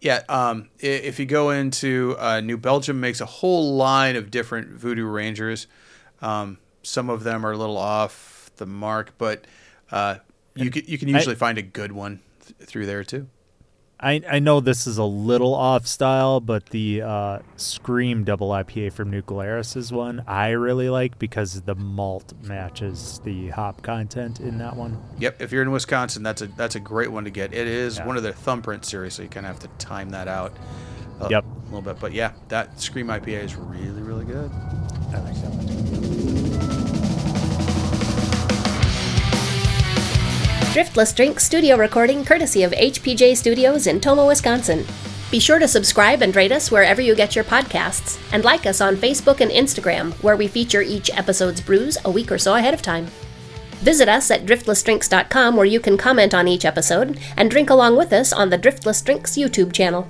Yeah, 0.00 0.22
um, 0.28 0.68
if 0.78 1.18
you 1.18 1.26
go 1.26 1.50
into 1.50 2.14
uh, 2.18 2.40
New 2.40 2.56
Belgium, 2.56 3.00
makes 3.00 3.20
a 3.20 3.26
whole 3.26 3.74
line 3.76 4.14
of 4.14 4.30
different 4.30 4.68
Voodoo 4.68 5.04
Rangers. 5.06 5.66
Um, 6.22 6.58
some 6.84 7.10
of 7.10 7.24
them 7.24 7.44
are 7.44 7.50
a 7.52 7.56
little 7.56 7.76
off 7.76 8.50
the 8.56 8.66
mark, 8.66 9.14
but 9.18 9.44
uh, 9.90 10.16
you 10.54 10.70
can 10.70 10.84
you 10.86 10.98
can 10.98 11.08
I- 11.08 11.12
usually 11.18 11.34
find 11.34 11.58
a 11.58 11.62
good 11.62 11.90
one 11.92 12.20
th- 12.46 12.68
through 12.68 12.86
there 12.86 13.02
too. 13.02 13.26
I 14.00 14.22
I 14.30 14.38
know 14.38 14.60
this 14.60 14.86
is 14.86 14.98
a 14.98 15.04
little 15.04 15.54
off 15.54 15.86
style, 15.86 16.40
but 16.40 16.66
the 16.66 17.02
uh, 17.02 17.38
Scream 17.56 18.22
Double 18.24 18.50
IPA 18.50 18.92
from 18.92 19.10
New 19.10 19.22
Glarus 19.22 19.74
is 19.76 19.92
one 19.92 20.22
I 20.26 20.50
really 20.50 20.88
like 20.88 21.18
because 21.18 21.62
the 21.62 21.74
malt 21.74 22.32
matches 22.44 23.20
the 23.24 23.48
hop 23.48 23.82
content 23.82 24.38
in 24.40 24.58
that 24.58 24.76
one. 24.76 25.02
Yep, 25.18 25.42
if 25.42 25.50
you're 25.50 25.62
in 25.62 25.72
Wisconsin, 25.72 26.22
that's 26.22 26.42
a 26.42 26.46
that's 26.46 26.76
a 26.76 26.80
great 26.80 27.10
one 27.10 27.24
to 27.24 27.30
get. 27.30 27.52
It 27.52 27.66
is 27.66 27.98
Yeah. 27.98 28.06
one 28.06 28.16
of 28.16 28.22
their 28.22 28.32
thumbprint 28.32 28.84
series, 28.84 29.14
so 29.14 29.22
you 29.24 29.28
kind 29.28 29.46
of 29.46 29.52
have 29.60 29.60
to 29.68 29.84
time 29.84 30.10
that 30.10 30.28
out. 30.28 30.52
A, 31.20 31.28
Yep. 31.30 31.44
a 31.44 31.64
little 31.64 31.82
bit, 31.82 31.98
but 31.98 32.12
yeah, 32.12 32.30
that 32.48 32.80
Scream 32.80 33.08
IPA 33.08 33.42
is 33.44 33.56
really 33.56 34.02
really 34.02 34.24
good. 34.24 34.50
I 35.12 35.18
like 35.20 35.34
that 35.34 35.50
one. 35.50 36.37
Driftless 40.72 41.16
Drink 41.16 41.40
studio 41.40 41.76
recording 41.76 42.26
courtesy 42.26 42.62
of 42.62 42.72
HPJ 42.72 43.38
Studios 43.38 43.86
in 43.86 44.00
Tomah, 44.00 44.26
Wisconsin. 44.26 44.84
Be 45.30 45.40
sure 45.40 45.58
to 45.58 45.66
subscribe 45.66 46.20
and 46.20 46.36
rate 46.36 46.52
us 46.52 46.70
wherever 46.70 47.00
you 47.00 47.14
get 47.14 47.34
your 47.34 47.44
podcasts, 47.44 48.20
and 48.34 48.44
like 48.44 48.66
us 48.66 48.82
on 48.82 48.94
Facebook 48.94 49.40
and 49.40 49.50
Instagram, 49.50 50.12
where 50.22 50.36
we 50.36 50.46
feature 50.46 50.82
each 50.82 51.10
episode's 51.16 51.62
brews 51.62 51.96
a 52.04 52.10
week 52.10 52.30
or 52.30 52.36
so 52.36 52.54
ahead 52.54 52.74
of 52.74 52.82
time. 52.82 53.06
Visit 53.80 54.10
us 54.10 54.30
at 54.30 54.44
driftlessdrinks.com 54.44 55.56
where 55.56 55.64
you 55.64 55.80
can 55.80 55.96
comment 55.96 56.34
on 56.34 56.46
each 56.46 56.66
episode 56.66 57.18
and 57.34 57.50
drink 57.50 57.70
along 57.70 57.96
with 57.96 58.12
us 58.12 58.30
on 58.30 58.50
the 58.50 58.58
Driftless 58.58 59.02
Drinks 59.02 59.36
YouTube 59.38 59.72
channel. 59.72 60.06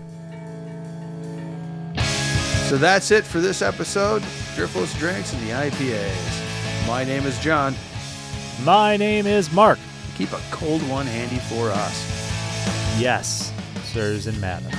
So 2.66 2.76
that's 2.76 3.12
it 3.12 3.24
for 3.24 3.38
this 3.38 3.62
episode. 3.62 4.22
Driftless 4.56 4.98
drinks 4.98 5.32
and 5.32 5.42
the 5.46 5.52
IPAs. 5.52 6.86
My 6.88 7.04
name 7.04 7.26
is 7.26 7.38
John. 7.38 7.76
My 8.64 8.96
name 8.96 9.28
is 9.28 9.52
Mark. 9.52 9.78
Keep 10.18 10.32
a 10.32 10.40
cold 10.50 10.82
one 10.88 11.06
handy 11.06 11.38
for 11.38 11.70
us. 11.70 13.00
Yes, 13.00 13.52
sirs 13.84 14.26
and 14.26 14.40
madams. 14.40 14.74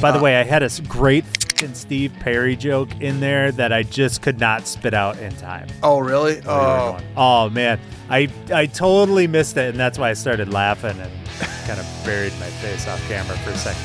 By 0.00 0.12
the 0.12 0.18
uh, 0.18 0.22
way, 0.22 0.36
I 0.36 0.44
had 0.44 0.62
a 0.62 0.70
great 0.86 1.24
fucking 1.56 1.74
Steve 1.74 2.12
Perry 2.20 2.54
joke 2.54 2.88
in 3.00 3.18
there 3.20 3.50
that 3.52 3.72
I 3.72 3.82
just 3.82 4.20
could 4.20 4.38
not 4.38 4.66
spit 4.66 4.92
out 4.92 5.18
in 5.18 5.34
time. 5.36 5.68
Oh 5.82 5.98
really? 5.98 6.40
Oh, 6.46 6.98
Oh 7.16 7.48
man, 7.50 7.80
I 8.10 8.28
I 8.52 8.66
totally 8.66 9.26
missed 9.26 9.56
it, 9.56 9.70
and 9.70 9.78
that's 9.80 9.98
why 9.98 10.10
I 10.10 10.12
started 10.12 10.52
laughing 10.52 10.98
and 11.00 11.10
kind 11.66 11.80
of 11.80 11.86
buried 12.04 12.32
my 12.38 12.46
face 12.46 12.86
off 12.86 13.00
camera 13.08 13.36
for 13.38 13.50
a 13.50 13.56
second. 13.56 13.82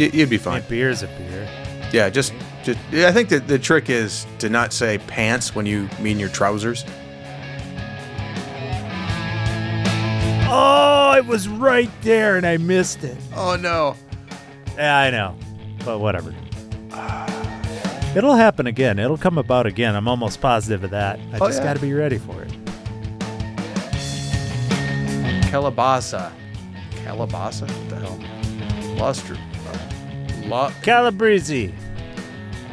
Y- 0.00 0.10
you'd 0.14 0.30
be 0.30 0.38
fine. 0.38 0.60
mean, 0.60 0.68
beer's 0.70 1.02
a 1.02 1.06
beer. 1.06 1.46
Yeah, 1.92 2.08
just 2.08 2.32
just. 2.62 2.78
I 2.94 3.12
think 3.12 3.28
that 3.28 3.46
the 3.46 3.58
trick 3.58 3.90
is 3.90 4.26
to 4.38 4.48
not 4.48 4.72
say 4.72 4.96
pants 4.98 5.54
when 5.54 5.66
you 5.66 5.88
mean 6.00 6.18
your 6.18 6.30
trousers. 6.30 6.84
Oh, 10.52 11.14
it 11.16 11.26
was 11.26 11.46
right 11.46 11.90
there 12.02 12.36
and 12.36 12.46
I 12.46 12.56
missed 12.56 13.04
it. 13.04 13.18
Oh 13.36 13.56
no. 13.56 13.96
Yeah, 14.80 14.96
I 14.98 15.10
know. 15.10 15.36
But 15.84 15.98
whatever. 15.98 16.34
It'll 18.16 18.34
happen 18.34 18.66
again. 18.66 18.98
It'll 18.98 19.18
come 19.18 19.36
about 19.38 19.66
again. 19.66 19.94
I'm 19.94 20.08
almost 20.08 20.40
positive 20.40 20.82
of 20.84 20.90
that. 20.90 21.20
I 21.32 21.36
Oh, 21.38 21.46
just 21.48 21.58
yeah. 21.58 21.64
got 21.64 21.74
to 21.74 21.80
be 21.80 21.92
ready 21.92 22.16
for 22.18 22.42
it. 22.42 22.50
Calabasa. 25.50 26.32
Calabasa? 27.04 27.62
What 27.68 27.88
the 27.90 27.96
hell? 27.96 28.96
Luster. 28.96 29.34
Uh, 29.34 30.46
La- 30.48 30.70
Calabrese, 30.82 31.74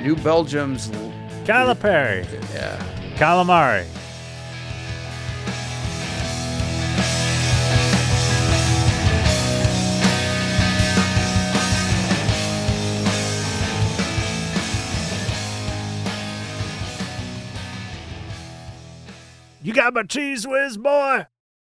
New 0.02 0.16
Belgium's. 0.16 0.90
Calipari, 1.46 2.26
Yeah. 2.54 2.78
Calamari. 3.18 3.86
Got 19.88 19.94
my 19.94 20.04
Cheez 20.04 20.46
Whiz, 20.46 20.76
boy? 20.76 21.28